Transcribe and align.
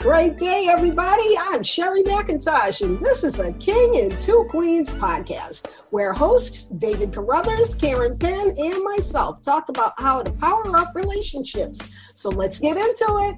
Great 0.00 0.38
day, 0.38 0.66
everybody. 0.66 1.36
I'm 1.38 1.62
Sherry 1.62 2.02
McIntosh, 2.02 2.80
and 2.80 2.98
this 3.00 3.22
is 3.22 3.38
a 3.38 3.52
King 3.52 3.98
and 3.98 4.18
Two 4.18 4.46
Queens 4.48 4.88
podcast 4.88 5.66
where 5.90 6.14
hosts 6.14 6.68
David 6.78 7.12
Carruthers, 7.12 7.74
Karen 7.74 8.16
Penn, 8.16 8.54
and 8.56 8.82
myself 8.82 9.42
talk 9.42 9.68
about 9.68 9.92
how 9.98 10.22
to 10.22 10.32
power 10.32 10.74
up 10.74 10.94
relationships. 10.94 11.94
So 12.14 12.30
let's 12.30 12.58
get 12.58 12.78
into 12.78 13.04
it. 13.28 13.36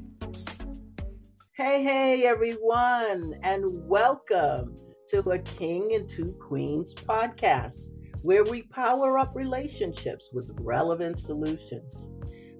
Hey, 1.56 1.82
hey, 1.82 2.26
everyone, 2.26 3.34
and 3.42 3.64
welcome 3.88 4.76
to 5.08 5.18
a 5.30 5.40
King 5.40 5.96
and 5.96 6.08
Two 6.08 6.32
Queens 6.40 6.94
podcast 6.94 7.88
where 8.22 8.44
we 8.44 8.62
power 8.62 9.18
up 9.18 9.34
relationships 9.34 10.30
with 10.32 10.48
relevant 10.60 11.18
solutions. 11.18 12.08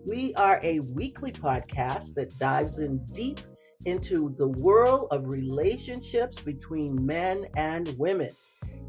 We 0.05 0.35
are 0.35 0.59
a 0.65 0.81
weekly 0.81 1.31
podcast 1.31 2.15
that 2.15 2.37
dives 2.41 2.79
in 2.79 2.99
deep 3.13 3.39
into 3.85 4.35
the 4.39 4.49
world 4.49 5.09
of 5.11 5.27
relationships 5.27 6.41
between 6.41 7.05
men 7.05 7.47
and 7.57 7.97
women. 7.99 8.31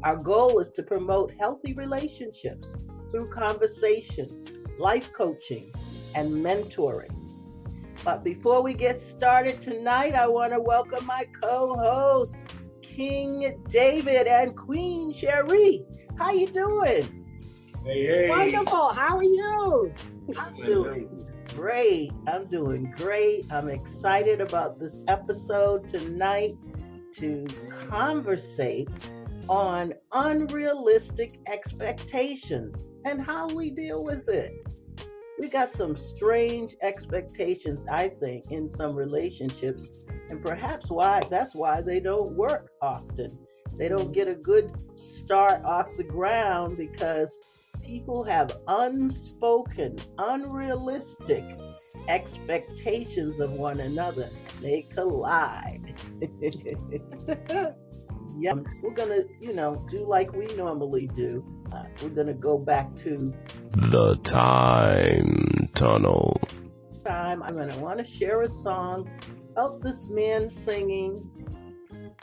Our 0.02 0.16
goal 0.16 0.58
is 0.60 0.68
to 0.70 0.82
promote 0.82 1.32
healthy 1.38 1.72
relationships 1.74 2.76
through 3.10 3.30
conversation, 3.30 4.28
life 4.78 5.12
coaching, 5.12 5.70
and 6.14 6.30
mentoring. 6.30 7.10
But 8.04 8.22
before 8.22 8.62
we 8.62 8.74
get 8.74 9.00
started 9.00 9.60
tonight, 9.62 10.14
I 10.14 10.28
want 10.28 10.52
to 10.52 10.60
welcome 10.60 11.06
my 11.06 11.26
co-hosts, 11.40 12.44
King 12.82 13.62
David 13.68 14.26
and 14.26 14.54
Queen 14.56 15.12
Cherie. 15.12 15.84
How 16.18 16.32
you 16.32 16.46
doing? 16.46 17.24
Hey, 17.84 18.06
hey. 18.06 18.28
Wonderful. 18.28 18.90
How 18.90 19.16
are 19.16 19.24
you? 19.24 19.92
I'm 20.38 20.56
doing 20.56 21.26
great. 21.54 22.12
I'm 22.26 22.46
doing 22.46 22.92
great. 22.96 23.50
I'm 23.52 23.68
excited 23.68 24.40
about 24.40 24.78
this 24.78 25.02
episode 25.08 25.88
tonight 25.88 26.56
to 27.14 27.46
conversate 27.88 28.88
on 29.48 29.92
unrealistic 30.12 31.38
expectations 31.46 32.92
and 33.04 33.20
how 33.20 33.48
we 33.48 33.70
deal 33.70 34.02
with 34.02 34.28
it. 34.28 34.52
We 35.38 35.48
got 35.48 35.68
some 35.68 35.96
strange 35.96 36.76
expectations, 36.82 37.84
I 37.90 38.08
think, 38.08 38.50
in 38.50 38.68
some 38.68 38.94
relationships, 38.94 39.92
and 40.30 40.42
perhaps 40.42 40.90
why 40.90 41.20
that's 41.28 41.54
why 41.54 41.82
they 41.82 42.00
don't 42.00 42.34
work 42.34 42.70
often. 42.80 43.38
They 43.76 43.88
don't 43.88 44.12
get 44.12 44.28
a 44.28 44.34
good 44.34 44.72
start 44.98 45.64
off 45.64 45.88
the 45.96 46.04
ground 46.04 46.76
because 46.76 47.63
people 47.84 48.24
have 48.24 48.58
unspoken, 48.66 49.98
unrealistic 50.18 51.44
expectations 52.08 53.40
of 53.40 53.52
one 53.52 53.80
another. 53.80 54.28
They 54.60 54.82
collide. 54.82 55.94
yeah, 58.38 58.54
we're 58.82 58.94
gonna, 58.94 59.24
you 59.40 59.54
know, 59.54 59.84
do 59.90 60.04
like 60.04 60.32
we 60.32 60.46
normally 60.54 61.08
do. 61.08 61.44
Uh, 61.72 61.84
we're 62.02 62.10
gonna 62.10 62.34
go 62.34 62.58
back 62.58 62.94
to 62.96 63.34
the 63.72 64.16
time 64.16 65.68
tunnel. 65.74 66.40
Time. 67.04 67.42
I'm 67.42 67.54
gonna 67.56 67.78
want 67.78 67.98
to 67.98 68.04
share 68.04 68.42
a 68.42 68.48
song 68.48 69.10
of 69.56 69.82
this 69.82 70.08
man 70.08 70.48
singing. 70.50 71.30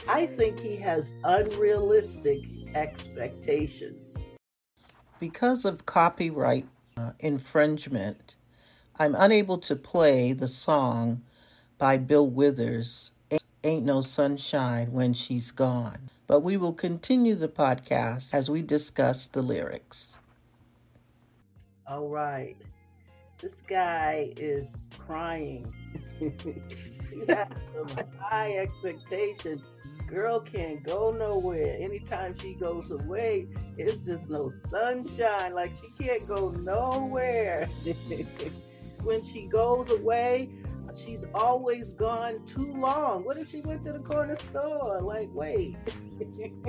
I 0.08 0.25
think 0.25 0.59
he 0.59 0.75
has 0.78 1.14
unrealistic 1.23 2.40
expectations. 2.73 4.18
Because 5.22 5.66
of 5.66 5.86
copyright 5.86 6.66
uh, 6.98 7.12
infringement, 7.20 8.34
I'm 8.98 9.14
unable 9.14 9.60
to 9.60 9.76
play 9.76 10.34
the 10.34 10.48
song 10.48 11.22
by 11.78 11.98
Bill 11.98 12.28
Withers, 12.28 13.12
Ain't 13.64 13.86
No 13.86 14.02
Sunshine 14.02 14.92
When 14.92 15.14
She's 15.14 15.52
Gone. 15.52 16.10
But 16.26 16.40
we 16.40 16.58
will 16.58 16.74
continue 16.74 17.36
the 17.36 17.48
podcast 17.48 18.34
as 18.34 18.50
we 18.50 18.64
discuss 18.64 19.28
the 19.28 19.44
lyrics. 19.44 20.18
All 21.86 22.10
right. 22.10 22.58
This 23.38 23.62
guy 23.62 24.34
is 24.38 24.88
crying. 24.98 25.72
he 26.20 27.26
has 27.28 27.48
high 28.20 28.54
expectation 28.58 29.62
girl 30.12 30.40
can't 30.42 30.84
go 30.84 31.12
nowhere. 31.12 31.78
Anytime 31.80 32.38
she 32.38 32.54
goes 32.54 32.92
away, 32.92 33.48
it's 33.78 33.98
just 34.00 34.30
no 34.30 34.50
sunshine. 34.50 35.54
Like 35.54 35.72
she 35.76 36.04
can't 36.04 36.28
go 36.28 36.50
nowhere. 36.50 37.70
when 39.04 39.24
she 39.24 39.48
goes 39.48 39.90
away, 39.90 40.50
she's 40.98 41.24
always 41.34 41.92
gone 41.92 42.46
too 42.46 42.74
long. 42.74 43.24
What 43.24 43.38
if 43.38 43.50
she 43.50 43.62
went 43.62 43.86
to 43.86 43.94
the 43.94 44.00
corner 44.00 44.38
store? 44.38 45.02
Like, 45.02 45.30
wait. 45.34 45.78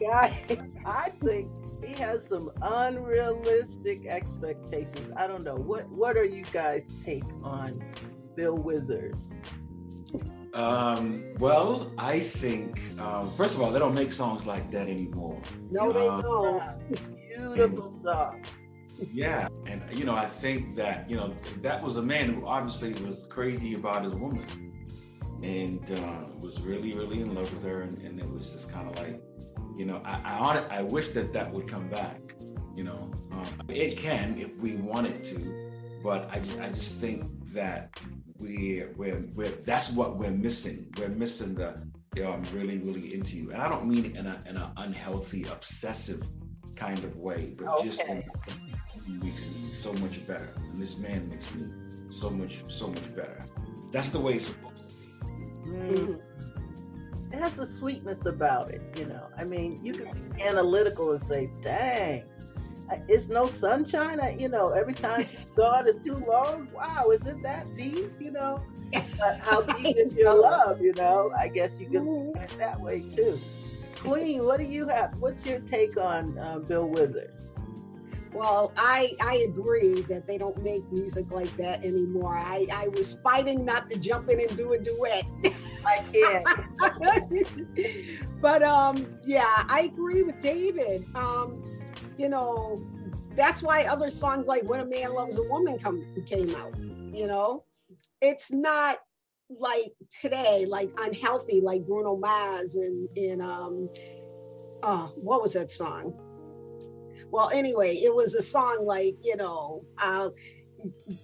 Guys, 0.00 0.60
I 0.86 1.10
think 1.22 1.50
he 1.84 1.92
has 1.94 2.26
some 2.26 2.50
unrealistic 2.62 4.06
expectations. 4.06 5.10
I 5.16 5.26
don't 5.26 5.42
know. 5.42 5.56
What 5.56 5.88
what 5.90 6.16
are 6.16 6.24
you 6.24 6.44
guys' 6.52 7.02
take 7.04 7.24
on 7.42 7.82
Bill 8.36 8.56
Withers? 8.56 9.40
Um, 10.58 11.22
well, 11.38 11.92
I 11.98 12.18
think 12.18 12.80
um, 13.00 13.32
first 13.36 13.54
of 13.54 13.62
all, 13.62 13.70
they 13.70 13.78
don't 13.78 13.94
make 13.94 14.10
songs 14.10 14.44
like 14.44 14.72
that 14.72 14.88
anymore. 14.88 15.40
No, 15.70 15.92
they 15.92 16.08
um, 16.08 16.22
don't. 16.22 17.54
Beautiful 17.54 17.92
song. 17.92 18.42
Yeah, 19.12 19.46
and 19.68 19.80
you 19.96 20.04
know, 20.04 20.16
I 20.16 20.26
think 20.26 20.74
that 20.74 21.08
you 21.08 21.16
know 21.16 21.32
that 21.62 21.80
was 21.80 21.96
a 21.96 22.02
man 22.02 22.34
who 22.34 22.44
obviously 22.44 22.92
was 23.06 23.24
crazy 23.30 23.74
about 23.74 24.02
his 24.02 24.16
woman, 24.16 24.46
and 25.44 25.88
uh, 25.92 26.26
was 26.40 26.60
really, 26.60 26.92
really 26.92 27.20
in 27.20 27.36
love 27.36 27.54
with 27.54 27.62
her, 27.62 27.82
and, 27.82 27.96
and 27.98 28.18
it 28.18 28.28
was 28.28 28.50
just 28.50 28.72
kind 28.72 28.88
of 28.88 28.96
like, 28.98 29.22
you 29.76 29.86
know, 29.86 30.02
I, 30.04 30.64
I, 30.70 30.78
I 30.78 30.82
wish 30.82 31.10
that 31.10 31.32
that 31.34 31.52
would 31.52 31.68
come 31.68 31.86
back. 31.86 32.18
You 32.74 32.82
know, 32.82 33.12
um, 33.30 33.46
it 33.68 33.96
can 33.96 34.36
if 34.36 34.56
we 34.60 34.74
want 34.74 35.06
it 35.06 35.22
to, 35.24 36.00
but 36.02 36.28
I, 36.32 36.38
I 36.60 36.68
just 36.70 36.96
think 36.96 37.30
that 37.52 37.96
we're, 38.38 38.92
we're, 38.96 39.24
we're 39.34 39.48
that's 39.64 39.92
what 39.92 40.16
we're 40.16 40.30
missing. 40.30 40.86
We're 40.98 41.08
missing 41.08 41.54
the, 41.54 41.80
you 42.14 42.22
know, 42.22 42.32
I'm 42.32 42.44
really, 42.52 42.78
really 42.78 43.14
into 43.14 43.36
you. 43.36 43.50
And 43.50 43.60
I 43.60 43.68
don't 43.68 43.86
mean 43.86 44.16
in, 44.16 44.26
a, 44.26 44.40
in 44.48 44.56
an 44.56 44.70
unhealthy, 44.76 45.44
obsessive 45.44 46.22
kind 46.76 46.98
of 46.98 47.16
way, 47.16 47.54
but 47.56 47.66
okay. 47.66 47.84
just 47.84 48.00
in, 48.02 48.24
makes 49.20 49.44
me 49.46 49.72
so 49.72 49.92
much 49.94 50.26
better. 50.26 50.48
And 50.56 50.76
this 50.76 50.98
man 50.98 51.28
makes 51.28 51.54
me 51.54 51.66
so 52.10 52.30
much, 52.30 52.62
so 52.68 52.88
much 52.88 53.14
better. 53.14 53.44
That's 53.92 54.10
the 54.10 54.20
way 54.20 54.34
it's 54.34 54.46
supposed 54.46 54.88
to 54.88 55.24
be. 55.24 55.70
Mm-hmm. 55.70 56.14
It 57.32 57.40
has 57.40 57.58
a 57.58 57.66
sweetness 57.66 58.24
about 58.26 58.70
it, 58.70 58.80
you 58.96 59.04
know. 59.04 59.26
I 59.36 59.44
mean, 59.44 59.84
you 59.84 59.92
can 59.92 60.12
be 60.30 60.42
analytical 60.42 61.12
and 61.12 61.22
say, 61.22 61.50
dang, 61.60 62.24
it's 63.08 63.28
no 63.28 63.46
sunshine. 63.46 64.20
I, 64.20 64.36
you 64.36 64.48
know, 64.48 64.70
every 64.70 64.94
time 64.94 65.26
she's 65.30 65.40
is 65.86 66.02
too 66.02 66.16
long. 66.26 66.68
Wow, 66.74 67.10
is 67.10 67.26
it 67.26 67.42
that 67.42 67.66
deep? 67.76 68.12
You 68.20 68.32
know, 68.32 68.62
how 69.40 69.62
deep 69.62 69.96
is 69.96 70.12
your 70.12 70.40
love? 70.40 70.80
You 70.80 70.94
know, 70.94 71.32
I 71.38 71.48
guess 71.48 71.78
you 71.78 71.88
can 71.88 72.08
look 72.08 72.36
at 72.36 72.52
it 72.52 72.58
that 72.58 72.80
way 72.80 73.02
too. 73.14 73.40
Queen, 73.96 74.44
what 74.44 74.58
do 74.58 74.64
you 74.64 74.86
have? 74.88 75.20
What's 75.20 75.44
your 75.44 75.60
take 75.60 75.96
on 75.96 76.38
uh, 76.38 76.60
Bill 76.60 76.88
Withers? 76.88 77.58
Well, 78.32 78.72
I 78.76 79.12
I 79.20 79.46
agree 79.48 80.02
that 80.02 80.26
they 80.26 80.38
don't 80.38 80.62
make 80.62 80.90
music 80.92 81.30
like 81.30 81.50
that 81.56 81.84
anymore. 81.84 82.36
I, 82.36 82.66
I 82.72 82.88
was 82.88 83.14
fighting 83.14 83.64
not 83.64 83.90
to 83.90 83.98
jump 83.98 84.28
in 84.28 84.40
and 84.40 84.56
do 84.56 84.74
a 84.74 84.78
duet. 84.78 85.24
I 85.84 86.04
can't. 86.12 86.46
but 88.40 88.62
um, 88.62 89.18
yeah, 89.24 89.64
I 89.68 89.90
agree 89.92 90.22
with 90.22 90.40
David. 90.40 91.04
Um, 91.14 91.77
you 92.18 92.28
know, 92.28 92.76
that's 93.34 93.62
why 93.62 93.84
other 93.84 94.10
songs 94.10 94.48
like 94.48 94.64
When 94.64 94.80
a 94.80 94.84
Man 94.84 95.14
Loves 95.14 95.38
a 95.38 95.42
Woman 95.44 95.78
come 95.78 96.04
came 96.26 96.54
out. 96.56 96.76
You 96.78 97.26
know, 97.26 97.64
it's 98.20 98.50
not 98.50 98.98
like 99.48 99.92
today, 100.20 100.66
like 100.66 100.90
unhealthy, 100.98 101.60
like 101.60 101.86
Bruno 101.86 102.16
Mars 102.16 102.74
and 102.74 103.08
in 103.16 103.40
um 103.40 103.88
oh, 104.82 105.12
what 105.16 105.40
was 105.40 105.52
that 105.54 105.70
song? 105.70 106.12
Well, 107.30 107.50
anyway, 107.50 107.96
it 107.96 108.14
was 108.14 108.34
a 108.34 108.42
song 108.42 108.84
like, 108.84 109.16
you 109.22 109.36
know, 109.36 109.84
I'll 109.98 110.34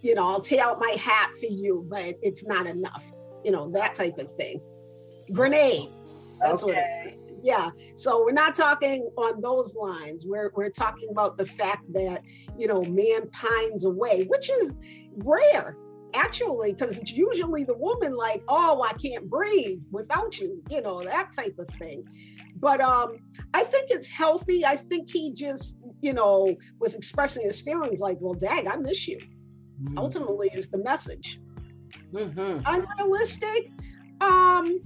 you 0.02 0.14
know, 0.14 0.26
I'll 0.26 0.40
tear 0.40 0.64
out 0.64 0.80
my 0.80 0.96
hat 1.00 1.30
for 1.38 1.46
you, 1.46 1.86
but 1.88 2.14
it's 2.22 2.46
not 2.46 2.66
enough. 2.66 3.04
You 3.44 3.50
know, 3.50 3.70
that 3.72 3.94
type 3.94 4.18
of 4.18 4.34
thing. 4.36 4.60
Grenade. 5.32 5.88
That's 6.40 6.62
okay. 6.62 6.72
what 6.72 6.78
it 6.78 7.18
is 7.18 7.23
yeah. 7.44 7.68
So 7.94 8.24
we're 8.24 8.32
not 8.32 8.54
talking 8.54 9.10
on 9.18 9.42
those 9.42 9.76
lines. 9.76 10.24
We're, 10.26 10.50
we're 10.56 10.70
talking 10.70 11.10
about 11.10 11.36
the 11.36 11.44
fact 11.44 11.84
that 11.92 12.22
you 12.58 12.66
know 12.66 12.82
man 12.84 13.28
pines 13.30 13.84
away 13.84 14.24
which 14.28 14.48
is 14.48 14.74
rare 15.16 15.76
actually 16.14 16.72
because 16.72 16.96
it's 16.96 17.10
usually 17.10 17.64
the 17.64 17.74
woman 17.74 18.16
like 18.16 18.40
oh 18.46 18.86
i 18.88 18.92
can't 18.92 19.28
breathe 19.28 19.82
without 19.90 20.38
you 20.38 20.62
you 20.70 20.80
know 20.80 21.02
that 21.02 21.32
type 21.32 21.54
of 21.58 21.68
thing. 21.80 22.04
But 22.56 22.80
um 22.80 23.18
i 23.52 23.62
think 23.64 23.90
it's 23.90 24.08
healthy. 24.08 24.64
I 24.64 24.76
think 24.76 25.10
he 25.10 25.32
just 25.32 25.76
you 26.00 26.12
know 26.14 26.56
was 26.80 26.94
expressing 26.94 27.42
his 27.44 27.60
feelings 27.60 28.00
like 28.00 28.16
well 28.20 28.34
dang 28.34 28.68
i 28.68 28.76
miss 28.76 29.06
you. 29.08 29.18
Mm-hmm. 29.18 29.98
ultimately 29.98 30.50
is 30.54 30.68
the 30.68 30.78
message. 30.78 31.40
Mm-hmm. 32.12 32.60
Unrealistic. 32.64 33.70
Um, 34.20 34.80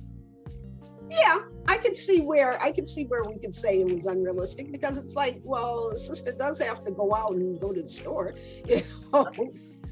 yeah, 1.11 1.40
I 1.68 1.76
could 1.76 1.96
see 1.96 2.22
where 2.22 2.60
I 2.62 2.72
could 2.72 2.88
see 2.88 3.04
where 3.04 3.22
we 3.24 3.38
could 3.38 3.54
say 3.54 3.80
it 3.80 3.94
was 3.94 4.06
unrealistic 4.06 4.72
because 4.72 4.96
it's 4.96 5.14
like, 5.14 5.40
well, 5.44 5.94
sister 5.96 6.32
does 6.32 6.58
have 6.60 6.82
to 6.84 6.90
go 6.90 7.14
out 7.14 7.34
and 7.34 7.60
go 7.60 7.72
to 7.72 7.82
the 7.82 7.88
store, 7.88 8.32
you 8.66 8.82
know, 9.12 9.30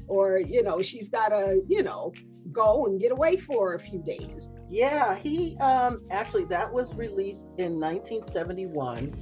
or 0.07 0.39
you 0.39 0.63
know, 0.63 0.79
she's 0.79 1.07
got 1.07 1.29
to, 1.29 1.61
you 1.67 1.83
know, 1.83 2.11
go 2.51 2.87
and 2.87 2.99
get 2.99 3.11
away 3.11 3.37
for 3.37 3.75
a 3.75 3.79
few 3.79 3.99
days. 3.99 4.49
Yeah, 4.67 5.15
he 5.15 5.55
um 5.57 6.01
actually 6.09 6.45
that 6.45 6.73
was 6.73 6.95
released 6.95 7.53
in 7.59 7.79
1971 7.79 9.13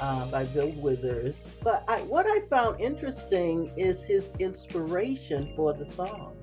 uh, 0.00 0.26
by 0.26 0.44
Bill 0.44 0.70
Withers. 0.72 1.48
But 1.62 1.84
I, 1.88 2.00
what 2.02 2.26
I 2.26 2.40
found 2.50 2.80
interesting 2.80 3.72
is 3.76 4.02
his 4.02 4.32
inspiration 4.38 5.52
for 5.56 5.72
the 5.72 5.86
song. 5.86 6.36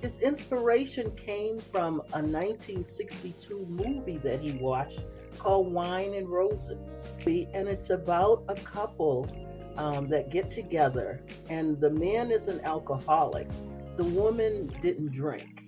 His 0.00 0.18
inspiration 0.22 1.10
came 1.10 1.60
from 1.60 2.00
a 2.14 2.22
1962 2.22 3.66
movie 3.68 4.16
that 4.18 4.40
he 4.40 4.52
watched 4.52 5.04
called 5.38 5.72
Wine 5.72 6.14
and 6.14 6.26
Roses. 6.26 7.12
And 7.26 7.68
it's 7.68 7.90
about 7.90 8.44
a 8.48 8.54
couple 8.54 9.30
um, 9.76 10.08
that 10.08 10.30
get 10.30 10.50
together, 10.50 11.22
and 11.50 11.78
the 11.80 11.90
man 11.90 12.30
is 12.30 12.48
an 12.48 12.60
alcoholic. 12.64 13.48
The 13.96 14.04
woman 14.04 14.74
didn't 14.82 15.12
drink. 15.12 15.64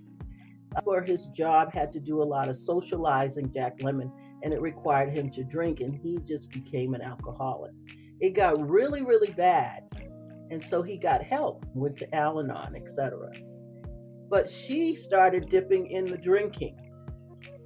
For 0.82 1.02
his 1.02 1.26
job, 1.26 1.70
had 1.70 1.92
to 1.92 2.00
do 2.00 2.22
a 2.22 2.24
lot 2.24 2.48
of 2.48 2.56
socializing, 2.56 3.52
Jack 3.52 3.78
Lemmon, 3.80 4.10
and 4.42 4.54
it 4.54 4.62
required 4.62 5.16
him 5.16 5.30
to 5.32 5.44
drink, 5.44 5.80
and 5.80 5.94
he 5.94 6.18
just 6.26 6.50
became 6.50 6.94
an 6.94 7.02
alcoholic. 7.02 7.72
It 8.20 8.30
got 8.30 8.66
really, 8.66 9.02
really 9.02 9.32
bad, 9.32 9.84
and 10.50 10.64
so 10.64 10.80
he 10.82 10.96
got 10.96 11.22
help, 11.22 11.66
went 11.74 11.98
to 11.98 12.14
Al-Anon, 12.14 12.74
etc 12.74 13.30
but 14.32 14.48
she 14.48 14.94
started 14.94 15.50
dipping 15.50 15.88
in 15.88 16.06
the 16.06 16.16
drinking. 16.16 16.74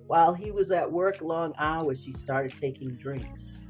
While 0.09 0.35
he 0.35 0.51
was 0.51 0.73
at 0.73 0.91
work 0.91 1.23
long 1.23 1.55
hours, 1.59 2.03
she 2.03 2.11
started 2.11 2.61
taking 2.61 2.97
drinks 2.97 3.61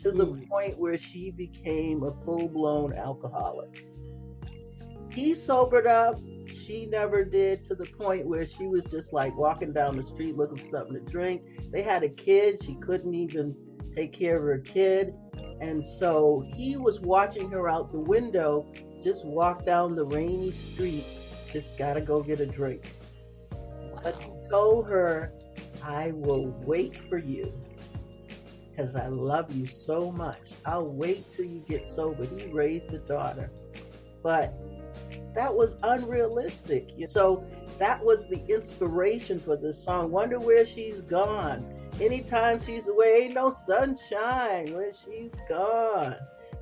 to 0.00 0.12
the 0.12 0.28
mm. 0.28 0.48
point 0.48 0.78
where 0.78 0.96
she 0.96 1.32
became 1.32 2.04
a 2.04 2.12
full 2.24 2.46
blown 2.46 2.92
alcoholic. 2.96 3.88
He 5.12 5.34
sobered 5.34 5.88
up. 5.88 6.18
She 6.46 6.86
never 6.86 7.24
did 7.24 7.64
to 7.64 7.74
the 7.74 7.84
point 7.84 8.24
where 8.26 8.46
she 8.46 8.68
was 8.68 8.84
just 8.84 9.12
like 9.12 9.36
walking 9.36 9.72
down 9.72 9.96
the 9.96 10.06
street 10.06 10.36
looking 10.36 10.58
for 10.58 10.70
something 10.70 10.94
to 10.94 11.00
drink. 11.00 11.42
They 11.72 11.82
had 11.82 12.04
a 12.04 12.08
kid. 12.08 12.62
She 12.62 12.76
couldn't 12.76 13.14
even 13.14 13.56
take 13.96 14.12
care 14.12 14.36
of 14.36 14.44
her 14.44 14.58
kid. 14.58 15.14
And 15.60 15.84
so 15.84 16.44
he 16.54 16.76
was 16.76 17.00
watching 17.00 17.50
her 17.50 17.68
out 17.68 17.90
the 17.90 17.98
window, 17.98 18.72
just 19.02 19.24
walk 19.26 19.64
down 19.64 19.96
the 19.96 20.04
rainy 20.04 20.52
street 20.52 21.04
just 21.52 21.78
gotta 21.78 22.00
go 22.00 22.22
get 22.22 22.40
a 22.40 22.46
drink. 22.46 22.82
Wow. 23.52 24.00
But 24.02 24.22
he 24.22 24.30
told 24.50 24.90
her, 24.90 25.32
I 25.82 26.12
will 26.12 26.56
wait 26.66 26.96
for 26.96 27.18
you 27.18 27.52
because 28.70 28.94
I 28.94 29.08
love 29.08 29.54
you 29.54 29.66
so 29.66 30.10
much. 30.10 30.40
I'll 30.64 30.92
wait 30.92 31.32
till 31.32 31.46
you 31.46 31.64
get 31.68 31.88
sober. 31.88 32.26
He 32.26 32.46
raised 32.48 32.92
a 32.92 32.98
daughter. 32.98 33.50
But 34.22 34.54
that 35.34 35.54
was 35.54 35.76
unrealistic. 35.82 36.90
So 37.06 37.44
that 37.78 38.04
was 38.04 38.26
the 38.28 38.44
inspiration 38.48 39.38
for 39.38 39.56
this 39.56 39.82
song. 39.82 40.10
Wonder 40.10 40.38
where 40.38 40.66
she's 40.66 41.00
gone. 41.00 41.64
Anytime 42.00 42.62
she's 42.62 42.88
away, 42.88 43.22
ain't 43.22 43.34
no 43.34 43.50
sunshine 43.50 44.66
when 44.74 44.92
she's 44.92 45.30
gone. 45.48 46.16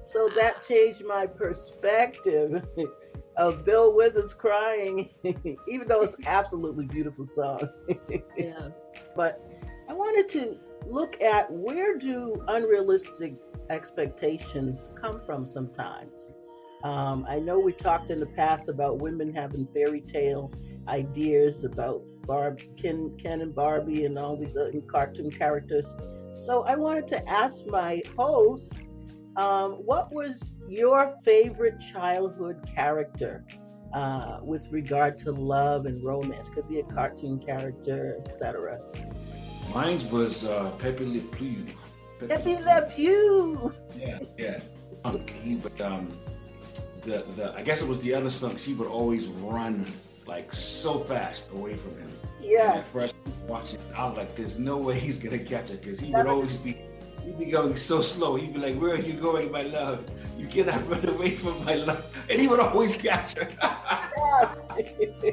So 0.05 0.29
that 0.37 0.65
changed 0.67 1.05
my 1.05 1.27
perspective 1.27 2.63
of 3.37 3.65
Bill 3.65 3.95
Withers 3.95 4.35
crying, 4.35 5.11
even 5.69 5.89
though 5.89 6.03
it's 6.03 6.17
absolutely 6.27 6.87
beautiful 6.87 7.25
song. 7.25 7.61
yeah. 8.37 8.69
But 9.17 9.43
I 9.89 9.93
wanted 9.93 10.29
to 10.31 10.59
look 10.87 11.21
at 11.23 11.51
where 11.51 11.97
do 11.97 12.43
unrealistic 12.49 13.35
expectations 13.71 14.91
come 14.95 15.21
from 15.25 15.47
sometimes. 15.47 16.33
Um, 16.85 17.25
I 17.29 17.39
know 17.39 17.59
we 17.59 17.73
talked 17.73 18.11
in 18.11 18.19
the 18.19 18.27
past 18.27 18.69
about 18.69 18.99
women 18.99 19.33
having 19.33 19.67
fairy 19.73 20.03
tale 20.03 20.53
ideas 20.87 21.65
about 21.65 22.03
Barb, 22.27 22.61
Ken, 22.77 23.17
Ken 23.19 23.41
and 23.41 23.55
Barbie 23.55 24.05
and 24.05 24.19
all 24.19 24.37
these 24.37 24.57
other 24.57 24.81
cartoon 24.87 25.31
characters. 25.31 25.95
So 26.35 26.63
I 26.65 26.77
wanted 26.77 27.07
to 27.09 27.29
ask 27.29 27.67
my 27.67 28.03
host, 28.19 28.87
um, 29.37 29.73
what 29.73 30.13
was 30.13 30.55
your 30.69 31.17
favorite 31.25 31.81
childhood 31.81 32.59
character 32.73 33.45
uh, 33.93 34.39
with 34.43 34.67
regard 34.71 35.19
to 35.19 35.33
love 35.33 35.87
and 35.87 36.03
romance? 36.05 36.49
Could 36.49 36.69
be 36.69 36.81
a 36.81 36.85
cartoon 36.85 37.39
character, 37.39 38.17
etc. 38.25 38.81
Mine 39.75 40.09
was 40.11 40.45
uh, 40.45 40.71
Pepe 40.79 41.05
Le 41.05 41.21
Pew. 41.21 41.65
Pepe, 42.29 42.57
Le 42.57 42.89
Pew. 42.95 43.73
Yeah, 43.97 44.19
yeah. 44.39 44.61
He 45.43 45.57
but 45.57 45.79
um, 45.81 46.09
the 47.03 47.25
the 47.37 47.55
I 47.55 47.63
guess 47.63 47.83
it 47.83 47.89
was 47.89 48.01
the 48.01 48.15
other 48.15 48.31
son. 48.31 48.57
She 48.57 48.73
would 48.75 48.89
always 48.89 49.27
run 49.27 49.85
like 50.27 50.53
so 50.53 50.99
fast 50.99 51.51
away 51.51 51.77
from 51.77 51.99
him. 51.99 52.11
Yeah. 52.41 52.75
at 52.77 52.87
first 52.87 53.15
watching, 53.47 53.81
I 53.97 54.07
was 54.07 54.17
like, 54.17 54.35
"There's 54.35 54.59
no 54.59 54.79
way 54.79 54.99
he's 54.99 55.19
gonna 55.19 55.39
catch 55.39 55.71
her," 55.71 55.77
because 55.77 56.01
he 56.01 56.13
would 56.13 56.27
always 56.27 56.57
be 56.57 56.79
He'd 57.25 57.39
be 57.39 57.47
going 57.47 57.75
so 57.75 58.03
slow. 58.03 58.37
He'd 58.37 58.53
be 58.53 58.61
like, 58.61 58.77
Where 58.77 58.95
are 58.95 59.01
you 59.01 59.15
going, 59.15 59.51
my 59.51 59.63
love? 59.63 60.05
You 60.37 60.47
cannot 60.47 60.87
run 60.89 61.09
away 61.09 61.31
from 61.31 61.65
my 61.65 61.75
love. 61.75 62.05
And 62.29 62.41
he 62.41 62.47
would 62.47 62.61
always 62.61 62.97
catch 62.97 63.35
her. 63.37 63.49
Yes. 64.17 64.59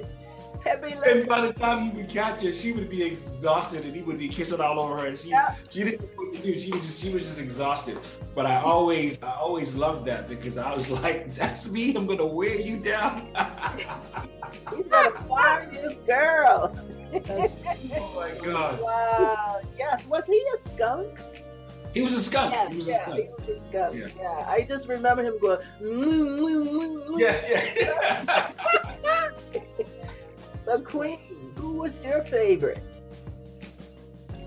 and 0.66 1.28
by 1.28 1.42
the 1.42 1.54
time 1.54 1.90
he 1.90 1.98
would 1.98 2.10
catch 2.10 2.42
her, 2.44 2.52
she 2.54 2.72
would 2.72 2.90
be 2.90 3.04
exhausted 3.04 3.84
and 3.84 3.96
he 3.96 4.02
would 4.04 4.20
be 4.20 4.28
kissing 4.28 4.62
all 4.62 4.80
over 4.80 5.00
her. 5.00 5.08
And 5.08 5.18
she 5.18 5.30
yeah. 5.30 5.56
she 5.70 5.84
didn't 5.84 6.02
know 6.02 6.08
what 6.16 6.36
to 6.36 6.42
do. 6.42 6.60
She 6.60 6.72
was 6.72 6.82
just 6.82 7.04
she 7.04 7.14
was 7.14 7.24
just 7.24 7.40
exhausted. 7.40 8.00
But 8.36 8.46
I 8.46 8.62
always 8.62 9.18
I 9.22 9.32
always 9.32 9.76
loved 9.76 10.06
that 10.06 10.30
because 10.30 10.58
I 10.58 10.74
was 10.74 10.90
like, 11.02 11.34
That's 11.36 11.70
me, 11.70 11.96
I'm 11.96 12.06
gonna 12.06 12.26
wear 12.26 12.56
you 12.56 12.78
down. 12.78 13.34
He's 14.76 14.86
gonna 14.88 15.12
fire 15.28 15.70
this 15.72 15.96
girl. 16.06 16.74
oh 17.14 18.14
my 18.16 18.46
god. 18.46 18.80
Wow. 18.82 19.62
Yes. 19.78 20.06
Was 20.06 20.28
he 20.28 20.42
a 20.54 20.58
skunk? 20.58 21.20
He 21.94 22.02
was 22.02 22.14
a 22.14 22.22
skunk. 22.22 22.54
Yes, 22.54 22.72
he 22.72 22.78
was 22.78 22.88
yeah, 22.88 22.96
a 22.96 22.98
skunk. 22.98 23.20
He 23.20 23.30
was 23.38 23.50
a 23.50 23.62
skunk. 23.68 23.96
Yeah. 23.96 24.08
yeah. 24.18 24.46
I 24.48 24.66
just 24.68 24.88
remember 24.88 25.24
him 25.24 25.38
going. 25.42 25.60
Mm, 25.82 26.40
mm, 26.40 27.08
mm, 27.08 27.20
yes, 27.20 27.44
yeah. 27.76 28.52
the 30.66 30.82
Queen. 30.82 31.20
Who 31.58 31.74
was 31.74 32.02
your 32.04 32.24
favorite? 32.24 32.82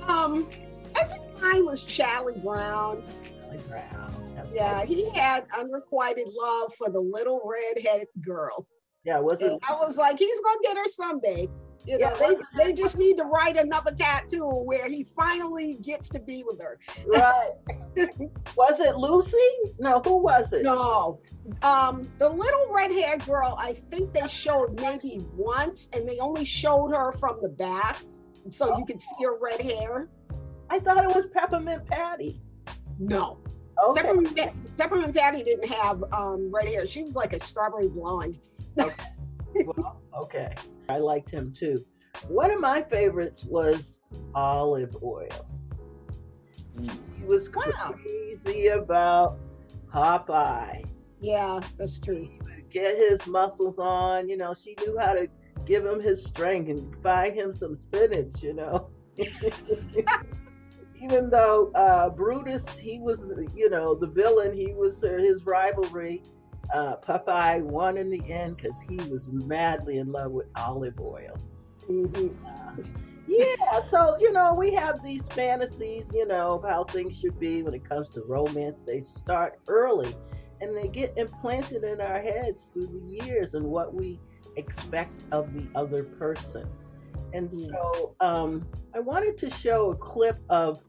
Um, 0.07 0.49
I 0.97 1.04
think 1.04 1.23
mine 1.40 1.64
was 1.64 1.83
Charlie 1.83 2.38
Brown. 2.40 3.02
Charlie 3.40 3.59
Brown. 3.68 4.14
Yeah, 4.52 4.85
he 4.85 5.11
had 5.11 5.47
unrequited 5.57 6.28
love 6.28 6.73
for 6.76 6.88
the 6.88 7.00
little 7.00 7.40
red-headed 7.45 8.09
girl. 8.21 8.66
Yeah, 9.04 9.18
was 9.18 9.42
it? 9.42 9.52
I 9.68 9.75
was 9.75 9.97
like, 9.97 10.18
he's 10.18 10.40
gonna 10.40 10.59
get 10.62 10.76
her 10.76 10.87
someday. 10.87 11.49
You 11.87 11.99
know, 11.99 12.14
yeah, 12.19 12.35
they, 12.57 12.64
they 12.64 12.73
just 12.73 12.97
need 12.97 13.19
to 13.19 13.25
write 13.25 13.57
another 13.57 13.93
tattoo 13.93 14.47
where 14.47 14.88
he 14.88 15.05
finally 15.05 15.75
gets 15.83 16.09
to 16.11 16.19
be 16.19 16.43
with 16.43 16.61
her. 16.61 16.79
Right. 17.07 17.50
was 18.57 18.81
it 18.81 18.97
Lucy? 18.97 19.37
No, 19.79 20.00
who 20.00 20.17
was 20.17 20.53
it? 20.53 20.62
No. 20.62 21.21
Um, 21.62 22.09
the 22.19 22.29
little 22.29 22.67
red 22.71 22.91
haired 22.91 23.25
girl, 23.26 23.57
I 23.59 23.75
think 23.75 24.14
they 24.14 24.26
showed 24.29 24.81
maybe 24.81 25.26
once 25.35 25.91
and 25.93 26.09
they 26.09 26.19
only 26.19 26.47
showed 26.47 26.95
her 26.95 27.12
from 27.12 27.38
the 27.43 27.50
back. 27.50 27.99
So 28.50 28.73
oh. 28.73 28.79
you 28.79 28.87
could 28.87 29.00
see 29.00 29.17
her 29.23 29.37
red 29.38 29.61
hair. 29.61 30.09
I 30.71 30.79
thought 30.79 31.05
it 31.05 31.14
was 31.14 31.26
Peppermint 31.26 31.87
Patty. 31.87 32.41
No. 32.99 33.38
Okay. 33.83 34.03
Peppermint, 34.03 34.76
Peppermint 34.79 35.14
Patty 35.14 35.43
didn't 35.43 35.69
have 35.69 36.03
um, 36.12 36.50
red 36.50 36.69
hair. 36.69 36.87
She 36.87 37.03
was 37.03 37.14
like 37.14 37.35
a 37.35 37.41
strawberry 37.41 37.88
blonde. 37.88 38.38
Okay. 38.79 38.95
well, 39.67 40.00
okay. 40.17 40.55
I 40.88 40.99
liked 40.99 41.31
him 41.31 41.53
too. 41.53 41.85
One 42.29 42.50
of 42.50 42.61
my 42.61 42.83
favorites 42.83 43.45
was 43.45 44.00
Olive 44.35 44.97
Oyl. 45.03 45.29
He 46.81 47.25
was 47.25 47.49
crazy 47.49 48.69
wow. 48.69 48.79
about 48.79 49.38
Popeye. 49.93 50.85
Yeah, 51.21 51.61
that's 51.79 51.99
true. 51.99 52.29
Get 52.71 52.97
his 52.97 53.26
muscles 53.26 53.79
on. 53.79 54.29
You 54.29 54.37
know, 54.37 54.55
she 54.55 54.76
knew 54.81 54.99
how 54.99 55.14
to 55.14 55.29
give 55.64 55.85
him 55.85 56.00
his 56.00 56.25
strength 56.25 56.69
and 56.71 56.95
find 57.03 57.35
him 57.35 57.53
some 57.55 57.76
spinach, 57.76 58.43
you 58.43 58.55
know. 58.55 58.91
Even 61.00 61.31
though 61.31 61.71
uh, 61.75 62.11
Brutus, 62.11 62.79
he 62.79 62.99
was, 62.99 63.26
you 63.55 63.71
know, 63.71 63.95
the 63.95 64.07
villain, 64.07 64.53
he 64.53 64.73
was 64.73 65.00
his 65.00 65.45
rivalry 65.45 66.23
uh, 66.73 66.97
Popeye 66.97 67.62
won 67.62 67.97
in 67.97 68.11
the 68.11 68.33
end 68.33 68.56
because 68.56 68.78
he 68.88 68.97
was 69.11 69.30
madly 69.30 69.99
in 69.99 70.12
love 70.12 70.33
with 70.33 70.47
Olive 70.56 70.99
Oyl. 71.00 71.38
Mm-hmm. 71.88 72.47
Uh, 72.47 72.85
yeah, 73.26 73.80
so 73.80 74.16
you 74.21 74.33
know 74.33 74.54
we 74.54 74.73
have 74.75 75.02
these 75.02 75.26
fantasies, 75.28 76.11
you 76.14 76.26
know, 76.26 76.54
of 76.54 76.68
how 76.68 76.85
things 76.85 77.18
should 77.18 77.38
be 77.40 77.62
when 77.62 77.75
it 77.75 77.88
comes 77.88 78.09
to 78.11 78.23
romance. 78.23 78.83
They 78.83 79.00
start 79.00 79.59
early, 79.68 80.14
and 80.61 80.76
they 80.76 80.88
get 80.88 81.16
implanted 81.16 81.85
in 81.85 82.00
our 82.00 82.21
heads 82.21 82.71
through 82.73 82.88
the 82.88 83.25
years 83.25 83.54
and 83.54 83.64
what 83.64 83.94
we 83.94 84.21
expect 84.56 85.25
of 85.33 85.52
the 85.54 85.66
other 85.75 86.04
person. 86.04 86.68
And 87.33 87.52
so 87.52 88.14
um, 88.21 88.64
I 88.94 89.00
wanted 89.00 89.37
to 89.38 89.50
show 89.50 89.90
a 89.90 89.97
clip 89.97 90.38
of 90.49 90.80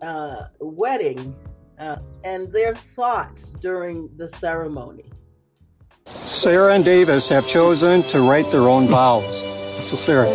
uh, 0.00 0.46
wedding 0.60 1.36
uh, 1.78 1.96
and 2.22 2.52
their 2.52 2.74
thoughts 2.74 3.50
during 3.60 4.08
the 4.16 4.28
ceremony. 4.28 5.10
Sarah 6.24 6.74
and 6.74 6.84
Davis 6.84 7.28
have 7.28 7.46
chosen 7.48 8.02
to 8.04 8.20
write 8.20 8.50
their 8.50 8.68
own 8.68 8.86
vows. 8.88 9.40
So, 9.88 9.96
Sarah. 9.96 10.28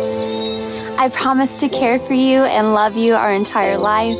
I 0.98 1.08
promise 1.08 1.60
to 1.60 1.68
care 1.68 1.98
for 1.98 2.14
you 2.14 2.44
and 2.44 2.74
love 2.74 2.96
you 2.96 3.14
our 3.14 3.32
entire 3.32 3.78
life. 3.78 4.18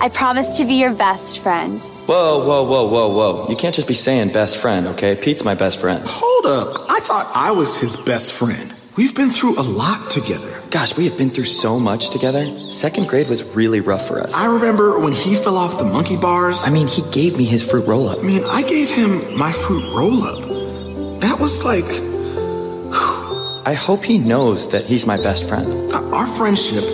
I 0.00 0.08
promise 0.08 0.56
to 0.56 0.64
be 0.64 0.74
your 0.74 0.94
best 0.94 1.40
friend. 1.40 1.82
Whoa, 2.06 2.44
whoa, 2.44 2.62
whoa, 2.62 2.88
whoa, 2.88 3.08
whoa. 3.08 3.48
You 3.48 3.56
can't 3.56 3.74
just 3.74 3.88
be 3.88 3.94
saying 3.94 4.32
best 4.32 4.56
friend, 4.56 4.86
okay? 4.88 5.14
Pete's 5.14 5.44
my 5.44 5.54
best 5.54 5.80
friend. 5.80 6.02
Hold 6.06 6.46
up. 6.46 6.86
I 6.88 7.00
thought 7.00 7.30
I 7.34 7.52
was 7.52 7.78
his 7.78 7.96
best 7.96 8.32
friend. 8.32 8.74
We've 8.96 9.14
been 9.14 9.30
through 9.30 9.58
a 9.58 9.62
lot 9.62 10.10
together. 10.10 10.62
Gosh, 10.70 10.96
we 10.96 11.08
have 11.08 11.16
been 11.16 11.30
through 11.30 11.44
so 11.44 11.78
much 11.78 12.10
together. 12.10 12.70
Second 12.72 13.06
grade 13.06 13.28
was 13.28 13.44
really 13.54 13.80
rough 13.80 14.06
for 14.06 14.20
us. 14.20 14.34
I 14.34 14.52
remember 14.54 14.98
when 14.98 15.12
he 15.12 15.36
fell 15.36 15.56
off 15.56 15.78
the 15.78 15.84
monkey 15.84 16.16
bars. 16.16 16.66
I 16.66 16.70
mean, 16.70 16.88
he 16.88 17.02
gave 17.10 17.38
me 17.38 17.44
his 17.44 17.68
fruit 17.68 17.86
roll 17.86 18.08
up. 18.08 18.18
I 18.18 18.22
mean, 18.22 18.42
I 18.44 18.62
gave 18.62 18.90
him 18.90 19.36
my 19.38 19.52
fruit 19.52 19.84
roll 19.94 20.24
up. 20.24 21.20
That 21.20 21.38
was 21.38 21.64
like. 21.64 21.84
I 23.64 23.74
hope 23.74 24.04
he 24.04 24.18
knows 24.18 24.68
that 24.70 24.86
he's 24.86 25.06
my 25.06 25.16
best 25.16 25.48
friend. 25.48 25.92
Our 26.12 26.26
friendship 26.26 26.84